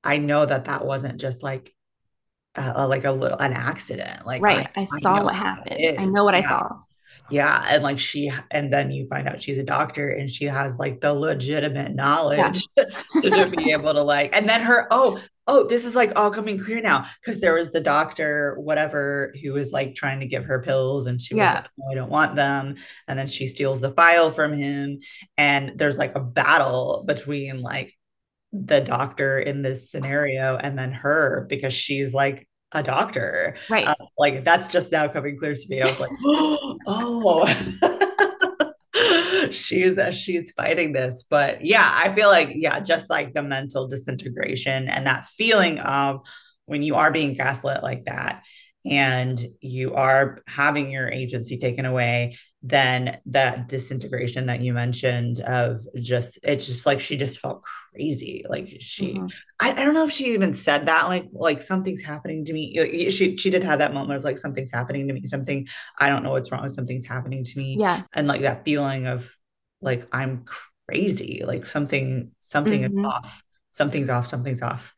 I 0.04 0.18
know 0.18 0.46
that 0.46 0.66
that 0.66 0.86
wasn't 0.86 1.20
just 1.20 1.44
like 1.44 1.74
uh, 2.56 2.88
like 2.88 3.06
a 3.06 3.12
little 3.12 3.38
an 3.38 3.54
accident. 3.54 4.26
Like 4.26 4.42
right, 4.42 4.70
I, 4.76 4.82
I 4.82 5.00
saw 5.00 5.16
I 5.16 5.24
what 5.24 5.36
happened. 5.36 6.00
I 6.00 6.06
know 6.06 6.24
what 6.24 6.34
yeah. 6.34 6.40
I 6.40 6.44
saw. 6.44 6.70
Yeah, 7.32 7.66
and 7.70 7.84
like 7.84 8.00
she, 8.00 8.32
and 8.50 8.74
then 8.74 8.92
you 8.92 9.08
find 9.08 9.28
out 9.28 9.42
she's 9.42 9.60
a 9.60 9.64
doctor, 9.64 10.10
and 10.12 10.30
she 10.30 10.46
has 10.46 10.78
like 10.78 11.00
the 11.00 11.14
legitimate 11.14 11.94
knowledge 11.94 12.64
yeah. 12.76 12.86
to 13.22 13.50
be 13.50 13.72
able 13.72 13.94
to 13.94 14.02
like, 14.02 14.36
and 14.36 14.50
then 14.50 14.62
her 14.62 14.88
oh 14.90 15.22
oh 15.50 15.64
this 15.64 15.84
is 15.84 15.96
like 15.96 16.12
all 16.16 16.30
coming 16.32 16.58
clear 16.60 16.80
now 16.80 17.06
because 17.20 17.42
there 17.42 17.56
was 17.56 17.72
the 17.72 17.82
doctor 17.82 18.56
whatever 18.60 19.34
who 19.42 19.52
was 19.52 19.72
like 19.74 19.96
trying 19.96 20.20
to 20.20 20.28
give 20.28 20.46
her 20.46 20.62
pills 20.62 21.08
and 21.08 21.20
she 21.20 21.34
was 21.34 21.40
yeah. 21.40 21.54
like 21.56 21.66
no, 21.78 21.92
I 21.92 21.96
don't 21.96 22.12
want 22.12 22.36
them 22.36 22.76
and 23.08 23.20
then 23.20 23.28
she 23.28 23.48
steals 23.48 23.82
the 23.82 23.92
file 23.92 24.32
from 24.32 24.54
him 24.54 25.00
and 25.38 25.74
there's 25.76 25.98
like 25.98 26.16
a 26.16 26.22
battle 26.22 27.04
between 27.06 27.62
like 27.62 27.98
the 28.52 28.82
doctor 28.82 29.40
in 29.40 29.62
this 29.62 29.92
scenario 29.92 30.58
and 30.58 30.78
then 30.78 30.92
her 30.92 31.46
because 31.50 31.74
she's 31.74 32.14
like 32.14 32.48
a 32.72 32.84
doctor. 32.84 33.56
Right. 33.70 33.88
Uh, 33.88 33.96
like 34.18 34.44
that's 34.44 34.68
just 34.68 34.92
now 34.92 35.08
coming 35.08 35.38
clear 35.38 35.56
to 35.56 35.70
me. 35.70 35.82
I 35.82 35.86
was 35.86 36.00
like, 36.00 36.12
oh, 36.88 37.46
she's 39.52 39.98
uh, 39.98 40.12
she's 40.12 40.52
fighting 40.52 40.94
this. 40.94 41.24
But 41.30 41.66
yeah, 41.66 41.90
I 41.92 42.14
feel 42.14 42.30
like, 42.30 42.52
yeah, 42.54 42.80
just 42.80 43.10
like 43.10 43.34
the 43.34 43.44
mental 43.44 43.88
disintegration 43.88 44.90
and 44.90 45.08
that 45.08 45.26
feeling 45.26 45.80
of 45.80 46.22
when 46.66 46.82
you 46.84 46.96
are 46.96 47.12
being 47.12 47.34
gaslit 47.34 47.84
like 47.84 48.06
that 48.06 48.44
and 48.86 49.44
you 49.60 49.96
are 49.96 50.42
having 50.48 50.92
your 50.92 51.10
agency 51.10 51.58
taken 51.58 51.86
away 51.86 52.38
then 52.62 53.20
that 53.26 53.70
disintegration 53.70 54.48
that 54.48 54.60
you 54.60 54.74
mentioned 54.74 55.40
of 55.42 55.80
just 55.96 56.38
it's 56.44 56.68
just 56.68 56.86
like 56.86 57.00
she 57.00 57.16
just 57.16 57.40
felt 57.40 57.64
crazy. 57.94 58.44
Like 58.50 58.78
she 58.80 59.14
mm-hmm. 59.14 59.28
I, 59.62 59.72
I 59.72 59.86
don't 59.86 59.94
know 59.94 60.04
if 60.04 60.12
she 60.12 60.34
even 60.34 60.52
said 60.52 60.88
that 60.88 61.08
like 61.08 61.28
like 61.32 61.62
something's 61.62 62.02
happening 62.02 62.44
to 62.46 62.54
me. 62.54 63.10
She 63.12 63.38
she 63.38 63.50
did 63.50 63.64
have 63.64 63.80
that 63.80 63.94
moment 63.94 64.18
of 64.18 64.26
like 64.26 64.38
something's 64.38 64.72
happening 64.72 65.08
to 65.08 65.14
me 65.14 65.22
something 65.26 65.68
i 66.00 66.10
don't 66.10 66.24
know 66.24 66.32
what's 66.32 66.52
wrong 66.52 66.64
with 66.64 66.74
something's 66.74 67.06
happening 67.06 67.44
to 67.44 67.58
me. 67.58 67.78
Yeah. 67.80 68.04
And 68.14 68.28
like 68.28 68.42
that 68.42 68.66
feeling 68.66 69.08
of 69.08 69.34
like 69.82 70.08
i'm 70.12 70.46
crazy 70.88 71.44
like 71.46 71.66
something 71.66 72.32
something 72.40 72.82
mm-hmm. 72.82 73.00
is 73.00 73.06
off 73.06 73.44
something's 73.72 74.10
off 74.10 74.28
something's 74.28 74.62
off. 74.62 74.94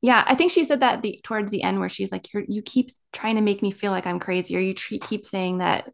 Yeah 0.00 0.24
i 0.26 0.34
think 0.34 0.52
she 0.52 0.64
said 0.64 0.80
that 0.80 1.02
the 1.02 1.18
towards 1.22 1.50
the 1.50 1.62
end 1.62 1.80
where 1.80 1.88
she's 1.88 2.12
like 2.12 2.32
you 2.32 2.44
you 2.48 2.62
keep 2.62 2.90
trying 3.12 3.36
to 3.36 3.40
make 3.40 3.62
me 3.62 3.70
feel 3.70 3.90
like 3.90 4.06
i'm 4.06 4.20
crazy 4.20 4.56
or 4.56 4.60
you 4.60 4.74
tre- 4.74 4.98
keep 4.98 5.24
saying 5.24 5.58
that 5.58 5.88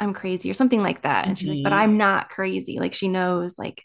i'm 0.00 0.12
crazy 0.12 0.50
or 0.50 0.54
something 0.54 0.82
like 0.82 1.02
that 1.02 1.26
and 1.26 1.38
she's 1.38 1.48
mm-hmm. 1.48 1.56
like 1.56 1.64
but 1.64 1.72
mm-hmm. 1.72 1.82
i'm 1.82 1.96
not 1.96 2.28
crazy 2.28 2.78
like 2.78 2.94
she 2.94 3.08
knows 3.08 3.58
like 3.58 3.82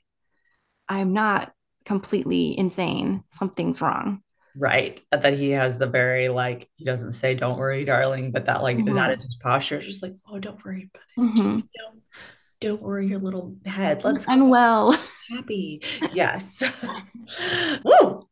i'm 0.90 1.14
not 1.14 1.52
completely 1.86 2.58
insane 2.58 3.24
something's 3.34 3.82
wrong 3.82 4.22
right 4.56 5.02
that 5.12 5.34
he 5.34 5.50
has 5.50 5.78
the 5.78 5.88
very 5.88 6.28
like 6.28 6.70
he 6.76 6.86
doesn't 6.86 7.14
say 7.14 7.34
don't 7.34 7.58
worry 7.58 7.84
darling 7.84 8.32
but 8.32 8.46
that 8.46 8.62
like 8.62 8.78
mm-hmm. 8.78 8.96
that 8.96 9.12
is 9.12 9.24
his 9.24 9.36
posture 9.36 9.78
it's 9.78 9.86
just 9.86 10.04
like 10.04 10.14
oh 10.30 10.40
don't 10.40 10.64
worry 10.64 10.90
about 10.94 11.04
it 11.18 11.30
mm-hmm. 11.30 11.38
just 11.44 11.64
don't 11.78 12.02
don't 12.60 12.82
worry 12.82 13.08
your 13.08 13.20
little 13.20 13.56
head 13.66 14.04
let's 14.04 14.30
I'm 14.30 14.50
well 14.50 14.98
happy 15.32 15.82
yes 16.14 16.64
Woo! 17.84 18.28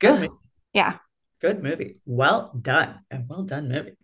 good 0.00 0.28
yeah. 0.72 0.96
Good 1.40 1.62
movie. 1.62 2.00
Well 2.06 2.52
done. 2.60 3.00
And 3.10 3.28
well 3.28 3.42
done 3.42 3.68
movie. 3.68 3.96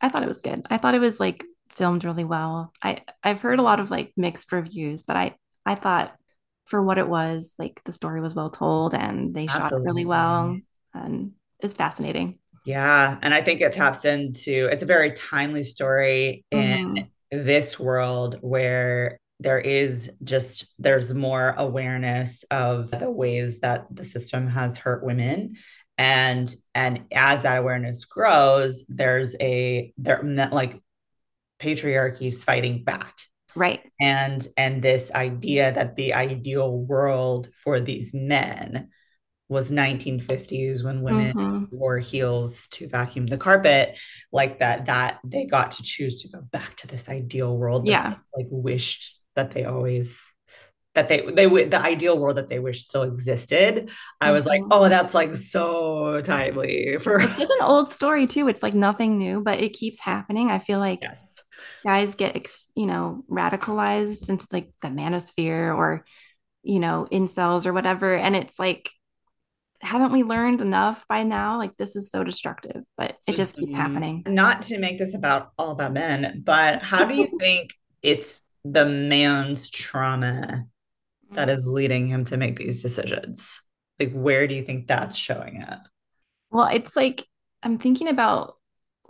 I 0.00 0.08
thought 0.08 0.22
it 0.22 0.28
was 0.28 0.40
good. 0.40 0.66
I 0.70 0.78
thought 0.78 0.94
it 0.94 1.00
was 1.00 1.20
like 1.20 1.44
filmed 1.70 2.04
really 2.04 2.24
well. 2.24 2.72
I 2.82 3.02
I've 3.22 3.40
heard 3.40 3.58
a 3.58 3.62
lot 3.62 3.80
of 3.80 3.90
like 3.90 4.12
mixed 4.16 4.52
reviews, 4.52 5.04
but 5.04 5.16
I 5.16 5.36
I 5.64 5.74
thought 5.74 6.14
for 6.66 6.82
what 6.82 6.98
it 6.98 7.08
was, 7.08 7.54
like 7.58 7.80
the 7.84 7.92
story 7.92 8.20
was 8.20 8.34
well 8.34 8.50
told 8.50 8.94
and 8.94 9.34
they 9.34 9.46
Absolutely. 9.46 9.68
shot 9.70 9.84
really 9.84 10.04
well 10.04 10.58
and 10.94 11.32
it's 11.60 11.74
fascinating. 11.74 12.38
Yeah, 12.64 13.18
and 13.22 13.32
I 13.32 13.42
think 13.42 13.60
it 13.60 13.72
taps 13.72 14.04
into 14.04 14.68
it's 14.70 14.82
a 14.82 14.86
very 14.86 15.12
timely 15.12 15.62
story 15.62 16.44
in 16.50 16.94
mm-hmm. 16.94 17.44
this 17.44 17.78
world 17.78 18.36
where 18.40 19.18
there 19.40 19.58
is 19.58 20.10
just 20.22 20.66
there's 20.78 21.14
more 21.14 21.54
awareness 21.56 22.44
of 22.50 22.90
the 22.90 23.10
ways 23.10 23.60
that 23.60 23.86
the 23.90 24.04
system 24.04 24.46
has 24.46 24.76
hurt 24.76 25.02
women 25.02 25.56
and 25.96 26.54
and 26.74 27.04
as 27.12 27.42
that 27.42 27.58
awareness 27.58 28.04
grows 28.04 28.84
there's 28.88 29.34
a 29.40 29.92
there 29.96 30.22
like 30.52 30.80
patriarchy's 31.60 32.42
fighting 32.42 32.82
back. 32.84 33.14
Right. 33.54 33.80
And 34.00 34.46
and 34.56 34.82
this 34.82 35.10
idea 35.12 35.72
that 35.72 35.96
the 35.96 36.14
ideal 36.14 36.76
world 36.76 37.48
for 37.62 37.80
these 37.80 38.14
men 38.14 38.88
was 39.48 39.72
1950s 39.72 40.84
when 40.84 41.02
women 41.02 41.34
mm-hmm. 41.34 41.76
wore 41.76 41.98
heels 41.98 42.68
to 42.68 42.88
vacuum 42.88 43.26
the 43.26 43.36
carpet 43.36 43.98
like 44.32 44.60
that 44.60 44.84
that 44.84 45.18
they 45.24 45.44
got 45.44 45.72
to 45.72 45.82
choose 45.82 46.22
to 46.22 46.28
go 46.28 46.40
back 46.40 46.76
to 46.76 46.86
this 46.86 47.08
ideal 47.08 47.58
world 47.58 47.88
yeah. 47.88 48.14
like 48.36 48.46
wished 48.48 49.20
that 49.34 49.50
they 49.50 49.64
always 49.64 50.22
that 51.00 51.08
they 51.08 51.32
they 51.32 51.46
would 51.46 51.70
the 51.70 51.80
ideal 51.80 52.18
world 52.18 52.36
that 52.36 52.48
they 52.48 52.58
wish 52.58 52.82
still 52.82 53.02
existed. 53.02 53.90
I 54.20 54.32
was 54.32 54.46
like, 54.46 54.62
mm-hmm. 54.62 54.72
oh, 54.72 54.88
that's 54.88 55.14
like 55.14 55.34
so 55.34 56.20
timely 56.20 56.98
for 57.02 57.20
it's 57.20 57.38
an 57.38 57.48
old 57.62 57.90
story 57.90 58.26
too. 58.26 58.48
It's 58.48 58.62
like 58.62 58.74
nothing 58.74 59.18
new, 59.18 59.40
but 59.40 59.60
it 59.60 59.72
keeps 59.72 59.98
happening. 59.98 60.50
I 60.50 60.58
feel 60.58 60.78
like 60.78 61.00
yes. 61.02 61.42
guys 61.84 62.14
get 62.14 62.36
you 62.74 62.86
know 62.86 63.24
radicalized 63.30 64.28
into 64.28 64.46
like 64.52 64.70
the 64.82 64.88
manosphere 64.88 65.76
or 65.76 66.04
you 66.62 66.80
know 66.80 67.06
incels 67.10 67.66
or 67.66 67.72
whatever, 67.72 68.14
and 68.14 68.36
it's 68.36 68.58
like 68.58 68.90
haven't 69.82 70.12
we 70.12 70.22
learned 70.22 70.60
enough 70.60 71.06
by 71.08 71.22
now 71.22 71.56
like 71.56 71.74
this 71.78 71.96
is 71.96 72.10
so 72.10 72.22
destructive 72.22 72.82
but 72.98 73.16
it 73.26 73.34
just 73.34 73.56
keeps 73.56 73.72
mm-hmm. 73.72 73.80
happening 73.80 74.22
not 74.26 74.60
to 74.60 74.78
make 74.78 74.98
this 74.98 75.14
about 75.14 75.52
all 75.56 75.70
about 75.70 75.94
men 75.94 76.42
but 76.44 76.82
how 76.82 77.06
do 77.06 77.14
you 77.14 77.26
think 77.40 77.72
it's 78.02 78.42
the 78.64 78.84
man's 78.84 79.70
trauma 79.70 80.66
that 81.32 81.48
mm. 81.48 81.52
is 81.52 81.66
leading 81.66 82.06
him 82.06 82.24
to 82.24 82.36
make 82.36 82.56
these 82.56 82.82
decisions? 82.82 83.62
Like, 83.98 84.12
where 84.12 84.46
do 84.46 84.54
you 84.54 84.64
think 84.64 84.86
that's 84.86 85.16
showing 85.16 85.62
up? 85.62 85.82
Well, 86.50 86.68
it's 86.72 86.96
like 86.96 87.24
I'm 87.62 87.78
thinking 87.78 88.08
about 88.08 88.56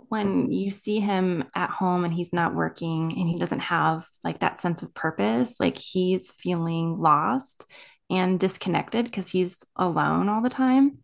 when 0.09 0.51
you 0.51 0.69
see 0.69 0.99
him 0.99 1.45
at 1.55 1.69
home 1.69 2.03
and 2.03 2.13
he's 2.13 2.33
not 2.33 2.53
working 2.53 3.13
and 3.17 3.29
he 3.29 3.39
doesn't 3.39 3.61
have 3.61 4.05
like 4.25 4.39
that 4.39 4.59
sense 4.59 4.83
of 4.83 4.93
purpose, 4.93 5.55
like 5.57 5.77
he's 5.77 6.31
feeling 6.31 6.99
lost 6.99 7.65
and 8.09 8.37
disconnected 8.37 9.05
because 9.05 9.29
he's 9.29 9.63
alone 9.77 10.27
all 10.27 10.41
the 10.41 10.49
time. 10.49 10.97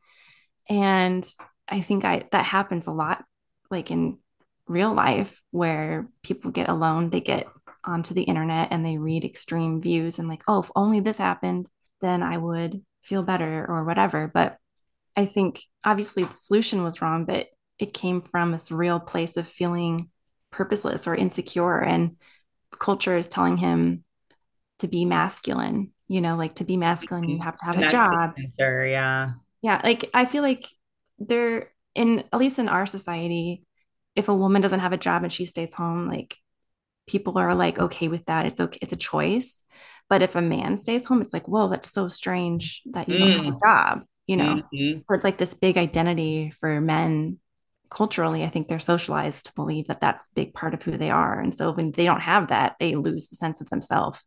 And 0.70 1.26
I 1.70 1.80
think 1.80 2.04
I 2.04 2.24
that 2.34 2.44
happens 2.44 2.88
a 2.88 2.92
lot 2.92 3.24
like 3.72 3.92
in 3.92 4.18
real 4.68 4.94
life 4.94 5.42
where 5.52 6.10
people 6.22 6.52
get 6.52 6.68
alone, 6.68 7.10
they 7.10 7.22
get 7.22 7.48
onto 7.88 8.14
the 8.14 8.24
internet 8.24 8.70
and 8.72 8.86
they 8.86 8.98
read 8.98 9.26
extreme 9.26 9.82
views 9.82 10.20
and 10.20 10.28
like, 10.28 10.44
oh, 10.48 10.60
if 10.60 10.72
only 10.76 11.00
this 11.00 11.18
happened, 11.18 11.70
then 12.02 12.22
I 12.22 12.38
would 12.38 12.82
feel 13.04 13.24
better 13.24 13.66
or 13.68 13.84
whatever. 13.86 14.30
But 14.32 14.58
I 15.16 15.26
think 15.26 15.62
obviously 15.84 16.26
the 16.26 16.36
solution 16.36 16.84
was 16.84 17.02
wrong, 17.02 17.26
but 17.26 17.48
it 17.80 17.94
came 17.94 18.22
from 18.22 18.52
this 18.52 18.72
real 18.72 19.00
place 19.00 19.38
of 19.38 19.48
feeling 19.48 20.10
purposeless 20.52 21.08
or 21.08 21.16
insecure. 21.16 21.80
And 21.80 22.18
culture 22.78 23.18
is 23.18 23.28
telling 23.28 23.58
him 23.58 24.04
to 24.80 24.88
be 24.88 25.06
masculine, 25.06 25.92
you 26.08 26.22
know, 26.22 26.36
like 26.36 26.56
to 26.56 26.64
be 26.64 26.78
masculine, 26.78 27.30
you 27.30 27.42
have 27.42 27.58
to 27.58 27.66
have 27.66 27.80
a 27.80 27.88
job. 27.88 28.34
Answer, 28.38 28.86
yeah. 28.86 29.32
Yeah. 29.62 29.82
Like 29.84 30.10
I 30.14 30.26
feel 30.26 30.44
like 30.44 30.68
there 31.18 31.72
in 31.96 32.24
at 32.32 32.40
least 32.40 32.60
in 32.60 32.70
our 32.70 32.86
society, 32.86 33.64
if 34.16 34.30
a 34.30 34.36
woman 34.36 34.62
doesn't 34.62 34.82
have 34.82 34.94
a 34.94 34.98
job 34.98 35.24
and 35.24 35.34
she 35.34 35.46
stays 35.46 35.74
home, 35.74 36.08
like 36.08 36.38
people 37.08 37.38
are 37.38 37.56
like 37.56 37.80
okay 37.80 38.08
with 38.08 38.26
that. 38.26 38.46
It's 38.46 38.60
okay. 38.60 38.80
It's 38.82 38.94
a 38.94 38.98
choice. 38.98 39.64
But 40.10 40.22
if 40.22 40.36
a 40.36 40.42
man 40.42 40.78
stays 40.78 41.06
home, 41.06 41.22
it's 41.22 41.34
like, 41.34 41.48
whoa, 41.48 41.68
that's 41.68 41.92
so 41.92 42.08
strange 42.08 42.82
that 42.92 43.10
you 43.10 43.16
mm. 43.16 43.20
don't 43.20 43.46
have 43.46 43.54
a 43.54 43.58
mm. 43.58 43.60
job, 43.60 44.04
you 44.26 44.38
know? 44.38 44.62
Mm-hmm. 44.74 45.00
So 45.00 45.16
it's 45.16 45.24
like 45.24 45.38
this 45.38 45.54
big 45.54 45.78
identity 45.78 46.54
for 46.60 46.80
men 46.80 47.40
culturally. 47.90 48.44
I 48.44 48.50
think 48.50 48.68
they're 48.68 48.80
socialized 48.80 49.48
to 49.48 49.54
believe 49.54 49.88
that 49.88 50.00
that's 50.00 50.28
a 50.28 50.36
big 50.36 50.54
part 50.54 50.74
of 50.74 50.84
who 50.84 50.98
they 50.98 51.10
are. 51.10 51.40
And 51.40 51.54
so 51.54 51.72
when 51.72 51.92
they 51.92 52.06
don't 52.06 52.22
have 52.22 52.50
that, 52.50 52.76
they 52.80 52.96
lose 52.96 53.30
the 53.30 53.36
sense 53.36 53.60
of 53.60 53.70
themselves. 53.70 54.24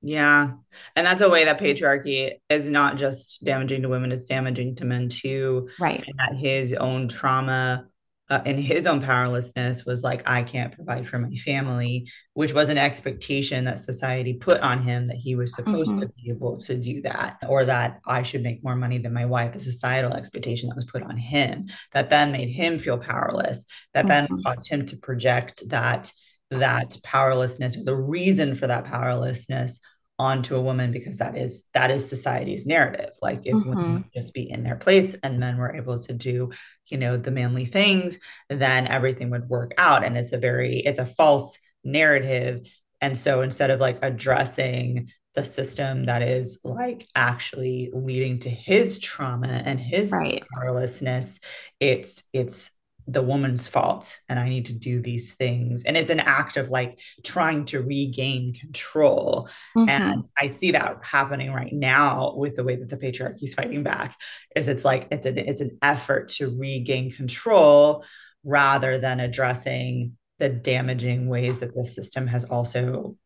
Yeah. 0.00 0.50
And 0.96 1.06
that's 1.06 1.22
a 1.22 1.30
way 1.30 1.44
that 1.44 1.60
patriarchy 1.60 2.32
is 2.50 2.68
not 2.68 2.96
just 2.96 3.44
damaging 3.44 3.82
to 3.82 3.88
women, 3.88 4.10
it's 4.10 4.24
damaging 4.24 4.74
to 4.76 4.84
men 4.84 5.08
too. 5.08 5.68
Right. 5.78 6.02
And 6.04 6.18
that 6.18 6.36
his 6.36 6.72
own 6.74 7.06
trauma 7.06 7.86
uh, 8.32 8.40
and 8.46 8.58
his 8.58 8.86
own 8.86 8.98
powerlessness 8.98 9.84
was 9.84 10.02
like 10.02 10.22
i 10.24 10.42
can't 10.42 10.72
provide 10.72 11.06
for 11.06 11.18
my 11.18 11.34
family 11.36 12.10
which 12.32 12.54
was 12.54 12.70
an 12.70 12.78
expectation 12.78 13.64
that 13.64 13.78
society 13.78 14.32
put 14.32 14.58
on 14.62 14.82
him 14.82 15.06
that 15.06 15.16
he 15.16 15.34
was 15.34 15.54
supposed 15.54 15.90
mm-hmm. 15.90 16.00
to 16.00 16.08
be 16.16 16.30
able 16.30 16.58
to 16.58 16.74
do 16.74 17.02
that 17.02 17.36
or 17.46 17.66
that 17.66 18.00
i 18.06 18.22
should 18.22 18.42
make 18.42 18.64
more 18.64 18.74
money 18.74 18.96
than 18.96 19.12
my 19.12 19.26
wife 19.26 19.52
the 19.52 19.60
societal 19.60 20.14
expectation 20.14 20.66
that 20.66 20.76
was 20.76 20.86
put 20.86 21.02
on 21.02 21.16
him 21.16 21.68
that 21.92 22.08
then 22.08 22.32
made 22.32 22.48
him 22.48 22.78
feel 22.78 22.96
powerless 22.96 23.66
that 23.92 24.06
mm-hmm. 24.06 24.32
then 24.34 24.42
caused 24.42 24.66
him 24.66 24.86
to 24.86 24.96
project 24.96 25.62
that 25.68 26.10
that 26.50 26.96
powerlessness 27.02 27.76
or 27.76 27.84
the 27.84 27.94
reason 27.94 28.54
for 28.54 28.66
that 28.66 28.84
powerlessness 28.84 29.78
onto 30.22 30.54
a 30.54 30.62
woman 30.62 30.92
because 30.92 31.18
that 31.18 31.36
is 31.36 31.64
that 31.74 31.90
is 31.90 32.08
society's 32.08 32.64
narrative 32.64 33.10
like 33.20 33.40
if 33.44 33.54
mm-hmm. 33.54 33.70
women 33.70 34.04
just 34.14 34.32
be 34.32 34.48
in 34.48 34.62
their 34.62 34.76
place 34.76 35.16
and 35.24 35.40
men 35.40 35.56
were 35.56 35.74
able 35.74 36.00
to 36.00 36.12
do 36.12 36.48
you 36.86 36.96
know 36.96 37.16
the 37.16 37.32
manly 37.32 37.64
things 37.64 38.20
then 38.48 38.86
everything 38.86 39.30
would 39.30 39.48
work 39.48 39.72
out 39.78 40.04
and 40.04 40.16
it's 40.16 40.32
a 40.32 40.38
very 40.38 40.78
it's 40.78 41.00
a 41.00 41.06
false 41.06 41.58
narrative 41.82 42.64
and 43.00 43.18
so 43.18 43.42
instead 43.42 43.70
of 43.70 43.80
like 43.80 43.98
addressing 44.02 45.10
the 45.34 45.44
system 45.44 46.04
that 46.04 46.22
is 46.22 46.60
like 46.62 47.04
actually 47.16 47.90
leading 47.92 48.38
to 48.38 48.48
his 48.48 49.00
trauma 49.00 49.60
and 49.64 49.80
his 49.80 50.12
right. 50.12 50.44
powerlessness 50.54 51.40
it's 51.80 52.22
it's 52.32 52.70
the 53.06 53.22
woman's 53.22 53.66
fault 53.66 54.18
and 54.28 54.38
I 54.38 54.48
need 54.48 54.66
to 54.66 54.72
do 54.72 55.00
these 55.00 55.34
things. 55.34 55.82
And 55.84 55.96
it's 55.96 56.10
an 56.10 56.20
act 56.20 56.56
of 56.56 56.70
like 56.70 57.00
trying 57.24 57.64
to 57.66 57.82
regain 57.82 58.54
control. 58.54 59.48
Mm-hmm. 59.76 59.88
And 59.88 60.24
I 60.40 60.48
see 60.48 60.72
that 60.72 60.98
happening 61.02 61.52
right 61.52 61.72
now 61.72 62.34
with 62.36 62.56
the 62.56 62.64
way 62.64 62.76
that 62.76 62.88
the 62.88 62.96
patriarchy 62.96 63.42
is 63.42 63.54
fighting 63.54 63.82
back 63.82 64.16
is 64.54 64.68
it's 64.68 64.84
like 64.84 65.08
it's 65.10 65.26
an 65.26 65.38
it's 65.38 65.60
an 65.60 65.78
effort 65.82 66.28
to 66.30 66.56
regain 66.56 67.10
control 67.10 68.04
rather 68.44 68.98
than 68.98 69.20
addressing 69.20 70.16
the 70.38 70.48
damaging 70.48 71.28
ways 71.28 71.60
that 71.60 71.74
the 71.74 71.84
system 71.84 72.26
has 72.26 72.44
also 72.44 73.16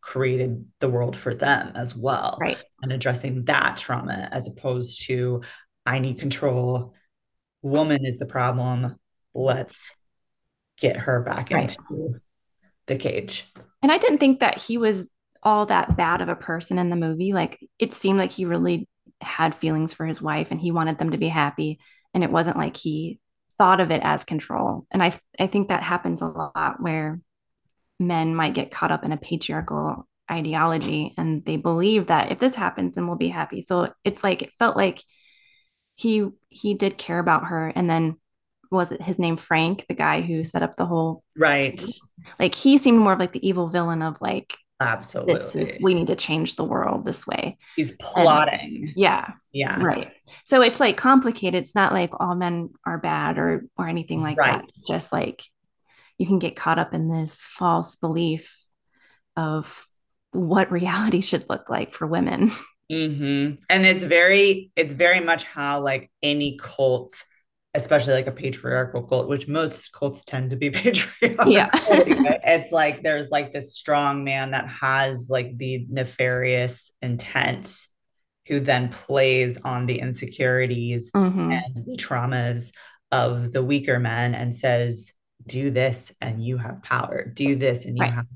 created 0.00 0.64
the 0.80 0.88
world 0.88 1.16
for 1.16 1.34
them 1.34 1.72
as 1.74 1.96
well. 1.96 2.38
Right. 2.40 2.62
And 2.82 2.92
addressing 2.92 3.44
that 3.46 3.76
trauma 3.76 4.28
as 4.30 4.46
opposed 4.46 5.02
to 5.06 5.42
I 5.84 5.98
need 5.98 6.18
control. 6.18 6.94
Woman 7.62 8.04
is 8.04 8.18
the 8.18 8.26
problem 8.26 8.96
let's 9.36 9.92
get 10.78 10.96
her 10.96 11.20
back 11.20 11.50
right. 11.52 11.76
into 11.90 12.20
the 12.86 12.96
cage. 12.96 13.50
And 13.82 13.92
I 13.92 13.98
didn't 13.98 14.18
think 14.18 14.40
that 14.40 14.60
he 14.60 14.78
was 14.78 15.08
all 15.42 15.66
that 15.66 15.96
bad 15.96 16.20
of 16.20 16.28
a 16.28 16.36
person 16.36 16.78
in 16.78 16.90
the 16.90 16.96
movie. 16.96 17.32
Like 17.32 17.60
it 17.78 17.92
seemed 17.92 18.18
like 18.18 18.32
he 18.32 18.46
really 18.46 18.88
had 19.20 19.54
feelings 19.54 19.94
for 19.94 20.06
his 20.06 20.20
wife 20.20 20.50
and 20.50 20.60
he 20.60 20.70
wanted 20.70 20.98
them 20.98 21.10
to 21.10 21.18
be 21.18 21.28
happy. 21.28 21.78
And 22.14 22.24
it 22.24 22.30
wasn't 22.30 22.56
like 22.56 22.76
he 22.76 23.20
thought 23.58 23.80
of 23.80 23.90
it 23.90 24.00
as 24.02 24.24
control. 24.24 24.86
And 24.90 25.02
I 25.02 25.12
I 25.38 25.46
think 25.46 25.68
that 25.68 25.82
happens 25.82 26.22
a 26.22 26.26
lot 26.26 26.76
where 26.80 27.20
men 27.98 28.34
might 28.34 28.54
get 28.54 28.70
caught 28.70 28.92
up 28.92 29.04
in 29.04 29.12
a 29.12 29.16
patriarchal 29.16 30.06
ideology 30.30 31.14
and 31.16 31.44
they 31.44 31.56
believe 31.56 32.08
that 32.08 32.32
if 32.32 32.40
this 32.40 32.56
happens 32.56 32.94
then 32.94 33.06
we'll 33.06 33.16
be 33.16 33.28
happy. 33.28 33.62
So 33.62 33.92
it's 34.04 34.24
like 34.24 34.42
it 34.42 34.52
felt 34.58 34.76
like 34.76 35.02
he 35.94 36.28
he 36.48 36.74
did 36.74 36.98
care 36.98 37.18
about 37.18 37.46
her 37.46 37.68
and 37.68 37.88
then 37.88 38.16
was 38.70 38.92
it 38.92 39.02
his 39.02 39.18
name 39.18 39.36
Frank, 39.36 39.86
the 39.88 39.94
guy 39.94 40.20
who 40.20 40.44
set 40.44 40.62
up 40.62 40.76
the 40.76 40.86
whole 40.86 41.22
right. 41.36 41.84
Like 42.38 42.54
he 42.54 42.78
seemed 42.78 42.98
more 42.98 43.12
of 43.12 43.18
like 43.18 43.32
the 43.32 43.46
evil 43.46 43.68
villain 43.68 44.02
of 44.02 44.20
like 44.20 44.56
absolutely 44.80 45.34
is, 45.62 45.76
we 45.80 45.94
need 45.94 46.08
to 46.08 46.16
change 46.16 46.56
the 46.56 46.64
world 46.64 47.04
this 47.04 47.26
way. 47.26 47.56
He's 47.76 47.92
plotting. 47.92 48.86
And, 48.86 48.92
yeah. 48.96 49.32
Yeah. 49.52 49.82
Right. 49.82 50.12
So 50.44 50.60
it's 50.62 50.80
like 50.80 50.96
complicated. 50.96 51.62
It's 51.62 51.74
not 51.74 51.92
like 51.92 52.10
all 52.20 52.34
men 52.34 52.70
are 52.84 52.98
bad 52.98 53.38
or 53.38 53.64
or 53.78 53.88
anything 53.88 54.22
like 54.22 54.38
right. 54.38 54.60
that. 54.60 54.68
It's 54.68 54.86
just 54.86 55.12
like 55.12 55.42
you 56.18 56.26
can 56.26 56.38
get 56.38 56.56
caught 56.56 56.78
up 56.78 56.94
in 56.94 57.08
this 57.08 57.40
false 57.40 57.96
belief 57.96 58.56
of 59.36 59.86
what 60.32 60.72
reality 60.72 61.20
should 61.20 61.46
look 61.48 61.70
like 61.70 61.92
for 61.92 62.06
women. 62.06 62.50
Mm-hmm. 62.90 63.54
And 63.68 63.86
it's 63.86 64.02
very, 64.02 64.70
it's 64.76 64.92
very 64.92 65.20
much 65.20 65.44
how 65.44 65.80
like 65.80 66.10
any 66.22 66.56
cult 66.60 67.24
especially 67.76 68.14
like 68.14 68.26
a 68.26 68.32
patriarchal 68.32 69.02
cult, 69.02 69.28
which 69.28 69.46
most 69.46 69.92
cults 69.92 70.24
tend 70.24 70.50
to 70.50 70.56
be 70.56 70.70
patriarchal. 70.82 71.52
Yeah. 71.52 71.68
it's 72.44 72.72
like 72.72 73.02
there's 73.02 73.28
like 73.28 73.52
this 73.52 73.74
strong 73.74 74.24
man 74.24 74.50
that 74.52 74.66
has 74.66 75.28
like 75.30 75.56
the 75.56 75.86
nefarious 75.88 76.90
intent 77.02 77.86
who 78.46 78.60
then 78.60 78.88
plays 78.88 79.58
on 79.58 79.86
the 79.86 79.98
insecurities 79.98 81.10
mm-hmm. 81.12 81.52
and 81.52 81.76
the 81.76 81.96
traumas 81.96 82.72
of 83.12 83.52
the 83.52 83.62
weaker 83.62 83.98
men 83.98 84.34
and 84.34 84.54
says, 84.54 85.12
do 85.46 85.70
this 85.70 86.12
and 86.20 86.42
you 86.42 86.56
have 86.56 86.82
power, 86.82 87.24
do 87.24 87.56
this 87.56 87.84
and 87.84 87.96
you 87.96 88.02
right. 88.02 88.12
have, 88.12 88.26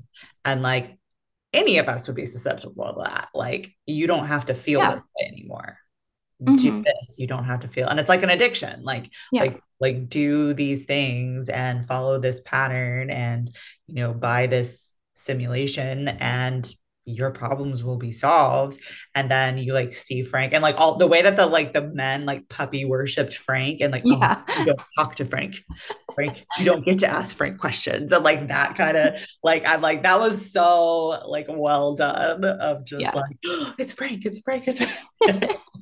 and 0.45 0.61
like 0.61 0.97
any 1.53 1.79
of 1.79 1.89
us 1.89 2.07
would 2.07 2.15
be 2.15 2.25
susceptible 2.25 2.93
to 2.93 3.01
that. 3.03 3.29
Like 3.33 3.73
you 3.85 4.07
don't 4.07 4.27
have 4.27 4.45
to 4.45 4.53
feel 4.53 4.79
yeah. 4.79 4.91
this 4.93 5.01
way 5.01 5.27
anymore 5.27 5.80
mm-hmm. 6.41 6.55
do 6.55 6.83
this 6.83 7.17
you 7.19 7.27
don't 7.27 7.45
have 7.45 7.59
to 7.59 7.67
feel 7.67 7.87
and 7.87 7.99
it's 7.99 8.09
like 8.09 8.23
an 8.23 8.29
addiction 8.29 8.83
like 8.83 9.09
yeah. 9.31 9.41
like 9.41 9.61
like 9.79 10.09
do 10.09 10.53
these 10.53 10.85
things 10.85 11.49
and 11.49 11.85
follow 11.85 12.19
this 12.19 12.41
pattern 12.41 13.09
and 13.09 13.49
you 13.87 13.95
know 13.95 14.13
buy 14.13 14.47
this 14.47 14.91
simulation 15.15 16.07
and 16.07 16.73
your 17.11 17.31
problems 17.31 17.83
will 17.83 17.97
be 17.97 18.11
solved 18.11 18.79
and 19.15 19.29
then 19.29 19.57
you 19.57 19.73
like 19.73 19.93
see 19.93 20.23
frank 20.23 20.53
and 20.53 20.61
like 20.61 20.79
all 20.79 20.97
the 20.97 21.07
way 21.07 21.21
that 21.21 21.35
the 21.35 21.45
like 21.45 21.73
the 21.73 21.81
men 21.81 22.25
like 22.25 22.47
puppy 22.49 22.85
worshipped 22.85 23.33
frank 23.33 23.81
and 23.81 23.91
like 23.91 24.03
oh, 24.05 24.17
yeah. 24.19 24.41
oh, 24.47 24.59
you 24.59 24.65
don't 24.65 24.81
talk 24.97 25.15
to 25.15 25.25
frank 25.25 25.55
frank 26.15 26.45
you 26.57 26.65
don't 26.65 26.85
get 26.85 26.99
to 26.99 27.07
ask 27.07 27.35
frank 27.35 27.59
questions 27.59 28.11
and 28.11 28.23
like 28.23 28.47
that 28.47 28.75
kind 28.75 28.97
of 28.97 29.13
like 29.43 29.65
i'm 29.67 29.81
like 29.81 30.03
that 30.03 30.19
was 30.19 30.51
so 30.51 31.07
like 31.27 31.45
well 31.49 31.95
done 31.95 32.43
of 32.43 32.85
just 32.85 33.01
yeah. 33.01 33.11
like 33.11 33.37
oh, 33.45 33.73
it's 33.79 33.93
frank 33.93 34.25
it's 34.25 34.39
frank 34.39 34.63
it's 34.67 34.81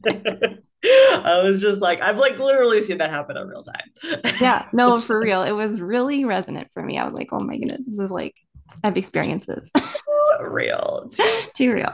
I 0.85 1.41
was 1.43 1.61
just 1.61 1.81
like, 1.81 2.01
I've 2.01 2.17
like 2.17 2.37
literally 2.39 2.81
seen 2.81 2.99
that 2.99 3.09
happen 3.09 3.37
in 3.37 3.47
real 3.47 3.63
time. 3.63 4.21
yeah, 4.39 4.67
no, 4.73 5.01
for 5.09 5.19
real. 5.19 5.43
It 5.43 5.51
was 5.51 5.81
really 5.81 6.25
resonant 6.25 6.71
for 6.73 6.81
me. 6.81 6.97
I 6.97 7.05
was 7.05 7.13
like, 7.13 7.29
oh 7.31 7.39
my 7.39 7.57
goodness, 7.57 7.85
this 7.85 7.99
is 7.99 8.11
like, 8.11 8.35
I've 8.83 8.97
experienced 8.97 9.47
this. 9.47 9.69
real. 10.47 11.09
Too 11.57 11.73
real. 11.73 11.93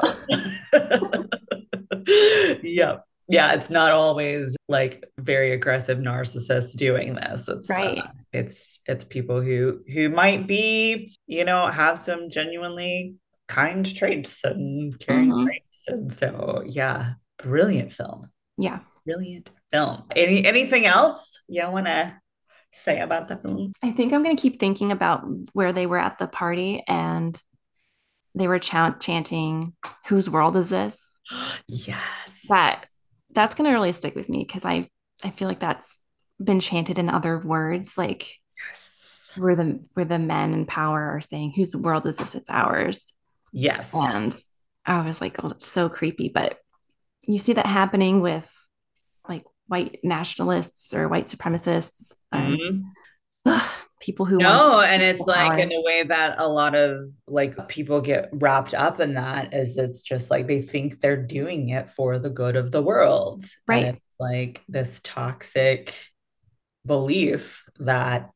yeah. 2.63 2.97
Yeah, 3.27 3.53
it's 3.53 3.71
not 3.71 3.91
always 3.91 4.55
like 4.67 5.03
very 5.17 5.51
aggressive 5.51 5.97
narcissists 5.97 6.75
doing 6.75 7.15
this. 7.15 7.49
It's 7.49 7.69
right. 7.69 7.97
Uh, 7.97 8.07
it's 8.31 8.81
it's 8.85 9.03
people 9.03 9.41
who 9.41 9.81
who 9.91 10.09
might 10.09 10.45
be, 10.45 11.17
you 11.25 11.43
know, 11.43 11.65
have 11.65 11.97
some 11.97 12.29
genuinely 12.29 13.15
kind 13.47 13.95
traits 13.95 14.43
and 14.43 14.99
caring 14.99 15.31
mm-hmm. 15.31 15.45
traits. 15.45 15.83
And 15.87 16.13
so 16.13 16.63
yeah, 16.67 17.13
brilliant 17.39 17.93
film. 17.93 18.29
Yeah. 18.57 18.79
Brilliant 19.05 19.49
film. 19.71 20.03
Any 20.15 20.45
anything 20.45 20.85
else 20.85 21.41
you 21.47 21.69
want 21.69 21.87
to 21.87 22.15
say 22.71 22.99
about 22.99 23.27
the 23.27 23.37
film? 23.37 23.73
I 23.81 23.91
think 23.91 24.13
I'm 24.13 24.23
going 24.23 24.35
to 24.35 24.41
keep 24.41 24.59
thinking 24.59 24.91
about 24.91 25.25
where 25.53 25.73
they 25.73 25.85
were 25.85 25.97
at 25.97 26.17
the 26.19 26.27
party 26.27 26.83
and 26.87 27.41
they 28.35 28.47
were 28.47 28.59
ch- 28.59 28.99
chanting, 28.99 29.73
"Whose 30.07 30.29
world 30.29 30.57
is 30.57 30.69
this?" 30.69 31.17
yes. 31.67 32.45
That 32.49 32.87
that's 33.31 33.55
going 33.55 33.69
to 33.69 33.73
really 33.73 33.91
stick 33.91 34.15
with 34.15 34.29
me 34.29 34.45
because 34.47 34.65
I 34.65 34.89
I 35.23 35.31
feel 35.31 35.47
like 35.47 35.59
that's 35.59 35.99
been 36.43 36.59
chanted 36.59 36.99
in 36.99 37.09
other 37.09 37.39
words, 37.39 37.97
like 37.97 38.39
yes. 38.67 39.31
where 39.35 39.55
the 39.55 39.79
where 39.93 40.05
the 40.05 40.19
men 40.19 40.53
in 40.53 40.65
power 40.65 41.01
are 41.01 41.21
saying, 41.21 41.53
"Whose 41.55 41.75
world 41.75 42.05
is 42.05 42.17
this? 42.17 42.35
It's 42.35 42.49
ours." 42.49 43.13
Yes. 43.51 43.93
And 43.95 44.35
I 44.85 45.01
was 45.01 45.21
like, 45.21 45.43
"Oh, 45.43 45.49
it's 45.49 45.67
so 45.67 45.89
creepy," 45.89 46.29
but 46.29 46.59
you 47.23 47.39
see 47.39 47.53
that 47.53 47.65
happening 47.65 48.21
with 48.21 48.51
like 49.27 49.43
white 49.67 49.99
nationalists 50.03 50.93
or 50.93 51.07
white 51.07 51.25
supremacists 51.27 52.15
mm-hmm. 52.33 53.57
people 54.05 54.25
who 54.25 54.37
no 54.37 54.81
and 54.81 55.01
it's 55.01 55.21
like 55.21 55.53
power. 55.53 55.59
in 55.59 55.71
a 55.71 55.81
way 55.81 56.03
that 56.03 56.35
a 56.37 56.47
lot 56.47 56.75
of 56.75 57.09
like 57.27 57.67
people 57.67 57.99
get 57.99 58.29
wrapped 58.33 58.75
up 58.75 58.99
in 58.99 59.15
that 59.15 59.51
is 59.51 59.77
it's 59.77 60.03
just 60.03 60.29
like 60.29 60.45
they 60.45 60.61
think 60.61 60.99
they're 60.99 61.17
doing 61.17 61.69
it 61.69 61.89
for 61.89 62.19
the 62.19 62.29
good 62.29 62.55
of 62.55 62.69
the 62.69 62.81
world 62.83 63.43
right 63.67 63.99
like 64.19 64.61
this 64.69 65.01
toxic 65.03 65.95
belief 66.85 67.63
that 67.79 68.29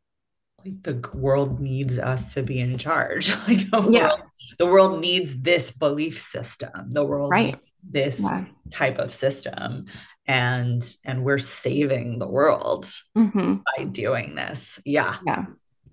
like 0.65 0.81
the 0.81 1.07
world 1.13 1.59
needs 1.59 1.99
us 1.99 2.33
to 2.33 2.41
be 2.41 2.59
in 2.59 2.75
charge 2.79 3.29
like 3.47 3.69
the, 3.69 3.87
yeah. 3.91 4.07
world, 4.07 4.21
the 4.57 4.65
world 4.65 5.01
needs 5.01 5.39
this 5.39 5.69
belief 5.69 6.19
system 6.19 6.89
the 6.89 7.05
world 7.05 7.29
right 7.29 7.59
this 7.87 8.21
yeah. 8.21 8.45
type 8.71 8.97
of 8.97 9.13
system 9.13 9.85
and 10.29 10.95
and 11.03 11.25
we're 11.25 11.39
saving 11.39 12.19
the 12.19 12.27
world 12.27 12.85
mm-hmm. 13.17 13.55
by 13.75 13.83
doing 13.85 14.35
this. 14.35 14.79
Yeah. 14.85 15.17
Yeah. 15.25 15.45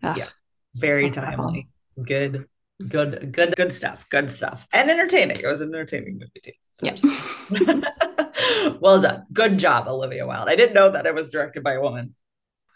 Ugh. 0.03 0.19
yeah. 0.19 0.29
Very 0.75 1.05
so 1.05 1.23
timely. 1.23 1.69
Good 2.01 2.45
good 2.87 3.33
good 3.33 3.57
good 3.57 3.73
stuff 3.73 4.05
good 4.11 4.31
stuff. 4.31 4.69
And 4.73 4.91
entertaining. 4.91 5.39
It 5.39 5.47
was 5.47 5.63
an 5.63 5.75
entertaining 5.75 6.21
movie 6.21 6.43
too. 6.43 6.53
Yeah. 6.83 8.75
well 8.81 9.01
done. 9.01 9.25
Good 9.33 9.59
job 9.59 9.89
olivia 9.89 10.27
wilde. 10.27 10.51
I 10.51 10.55
didn't 10.55 10.75
know 10.75 10.91
that 10.91 11.07
it 11.07 11.15
was 11.15 11.31
directed 11.31 11.65
by 11.65 11.73
a 11.73 11.81
woman 11.81 12.15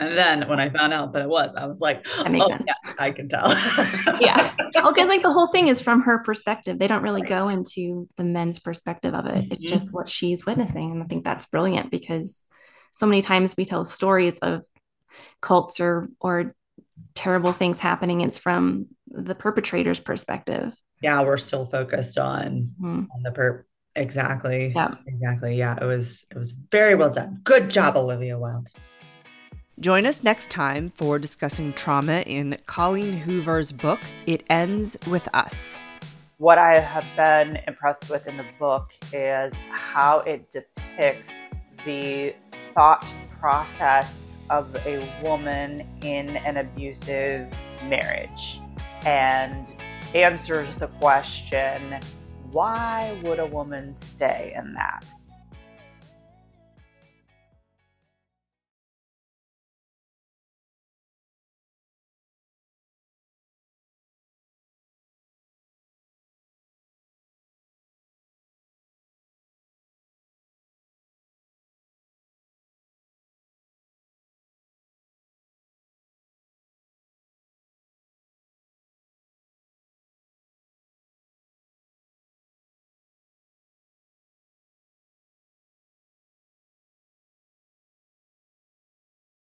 and 0.01 0.17
then 0.17 0.49
when 0.49 0.59
I 0.59 0.71
found 0.71 0.95
out 0.95 1.13
that 1.13 1.23
it 1.23 1.29
was, 1.29 1.55
I 1.55 1.67
was 1.67 1.79
like, 1.79 2.07
oh, 2.19 2.23
sense. 2.23 2.65
yeah, 2.67 2.93
I 2.99 3.11
can 3.11 3.29
tell. 3.29 3.51
yeah. 4.21 4.55
Well, 4.75 4.95
because 4.95 5.09
like 5.09 5.23
the 5.23 5.33
whole 5.33 5.49
thing 5.49 5.69
is 5.69 5.83
from 5.83 6.01
her 6.03 6.21
perspective. 6.21 6.79
They 6.79 6.87
don't 6.87 7.03
really 7.03 7.21
right. 7.21 7.29
go 7.29 7.49
into 7.49 8.09
the 8.17 8.25
men's 8.25 8.59
perspective 8.59 9.15
of 9.15 9.27
it. 9.27 9.35
Mm-hmm. 9.35 9.53
It's 9.53 9.65
just 9.65 9.93
what 9.93 10.09
she's 10.09 10.47
witnessing. 10.47 10.91
And 10.91 11.03
I 11.03 11.07
think 11.07 11.23
that's 11.23 11.47
brilliant 11.47 11.91
because 11.91 12.43
so 12.95 13.05
many 13.05 13.21
times 13.21 13.57
we 13.59 13.67
tell 13.67 13.85
stories 13.85 14.39
of 14.39 14.65
cults 15.43 15.81
or 15.81 16.09
or 16.19 16.55
terrible 17.15 17.53
things 17.53 17.79
happening. 17.79 18.23
It's 18.23 18.39
from 18.39 18.87
the 19.07 19.35
perpetrator's 19.35 20.01
perspective. 20.01 20.73
Yeah, 21.03 21.23
we're 21.23 21.37
still 21.37 21.67
focused 21.67 22.17
on 22.17 22.73
mm-hmm. 22.81 23.05
on 23.15 23.23
the 23.23 23.31
perp. 23.33 23.65
Exactly. 23.97 24.73
Yeah. 24.75 24.95
Exactly. 25.07 25.57
Yeah. 25.57 25.77
It 25.79 25.85
was 25.85 26.25
it 26.31 26.39
was 26.39 26.53
very 26.53 26.95
well 26.95 27.11
done. 27.11 27.41
Good 27.45 27.69
job, 27.69 27.99
Olivia 27.99 28.39
Wilde. 28.39 28.69
Join 29.81 30.05
us 30.05 30.23
next 30.23 30.51
time 30.51 30.93
for 30.95 31.19
discussing 31.19 31.73
trauma 31.73 32.21
in 32.27 32.55
Colleen 32.67 33.15
Hoover's 33.15 33.73
book, 33.73 33.99
It 34.27 34.45
Ends 34.51 34.99
With 35.07 35.27
Us. 35.35 35.79
What 36.37 36.59
I 36.59 36.81
have 36.81 37.07
been 37.17 37.59
impressed 37.67 38.11
with 38.11 38.27
in 38.27 38.37
the 38.37 38.45
book 38.59 38.91
is 39.11 39.55
how 39.71 40.19
it 40.19 40.53
depicts 40.53 41.33
the 41.87 42.35
thought 42.75 43.07
process 43.39 44.35
of 44.51 44.77
a 44.85 45.03
woman 45.23 45.89
in 46.03 46.37
an 46.37 46.59
abusive 46.59 47.51
marriage 47.83 48.61
and 49.07 49.75
answers 50.15 50.77
the 50.77 50.89
question 50.89 51.99
why 52.51 53.19
would 53.23 53.39
a 53.39 53.47
woman 53.47 53.95
stay 53.95 54.53
in 54.55 54.75
that? 54.75 55.07